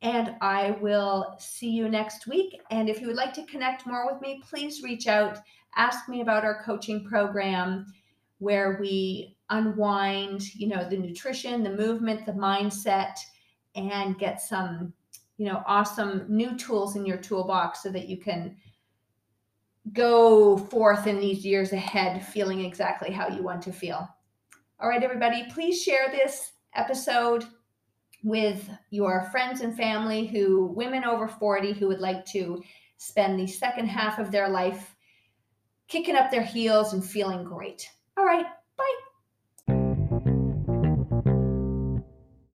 And 0.00 0.36
I 0.40 0.70
will 0.80 1.36
see 1.38 1.68
you 1.68 1.90
next 1.90 2.26
week. 2.26 2.62
And 2.70 2.88
if 2.88 2.98
you 2.98 3.08
would 3.08 3.16
like 3.16 3.34
to 3.34 3.44
connect 3.44 3.86
more 3.86 4.10
with 4.10 4.22
me, 4.22 4.42
please 4.48 4.82
reach 4.82 5.06
out. 5.06 5.40
Ask 5.76 6.08
me 6.08 6.22
about 6.22 6.44
our 6.46 6.62
coaching 6.62 7.04
program 7.04 7.92
where 8.38 8.78
we 8.80 9.36
unwind, 9.50 10.54
you 10.54 10.66
know, 10.66 10.88
the 10.88 10.96
nutrition, 10.96 11.62
the 11.62 11.76
movement, 11.76 12.24
the 12.24 12.32
mindset, 12.32 13.18
and 13.74 14.18
get 14.18 14.40
some, 14.40 14.94
you 15.36 15.44
know, 15.44 15.62
awesome 15.66 16.24
new 16.26 16.56
tools 16.56 16.96
in 16.96 17.04
your 17.04 17.18
toolbox 17.18 17.82
so 17.82 17.90
that 17.90 18.08
you 18.08 18.16
can 18.16 18.56
go 19.92 20.56
forth 20.56 21.06
in 21.06 21.18
these 21.18 21.44
years 21.44 21.72
ahead 21.72 22.24
feeling 22.24 22.64
exactly 22.64 23.10
how 23.10 23.28
you 23.28 23.42
want 23.42 23.62
to 23.62 23.72
feel. 23.72 24.08
All 24.80 24.88
right, 24.88 25.02
everybody, 25.02 25.44
please 25.50 25.82
share 25.82 26.08
this 26.10 26.52
episode 26.74 27.44
with 28.22 28.68
your 28.90 29.28
friends 29.30 29.60
and 29.60 29.76
family 29.76 30.26
who, 30.26 30.66
women 30.76 31.04
over 31.04 31.28
40, 31.28 31.72
who 31.72 31.88
would 31.88 32.00
like 32.00 32.24
to 32.26 32.62
spend 32.96 33.38
the 33.38 33.46
second 33.46 33.86
half 33.86 34.18
of 34.18 34.30
their 34.30 34.48
life 34.48 34.96
kicking 35.88 36.16
up 36.16 36.30
their 36.30 36.42
heels 36.42 36.92
and 36.92 37.04
feeling 37.04 37.44
great. 37.44 37.88
All 38.16 38.24
right, 38.24 38.46
bye. 38.76 39.05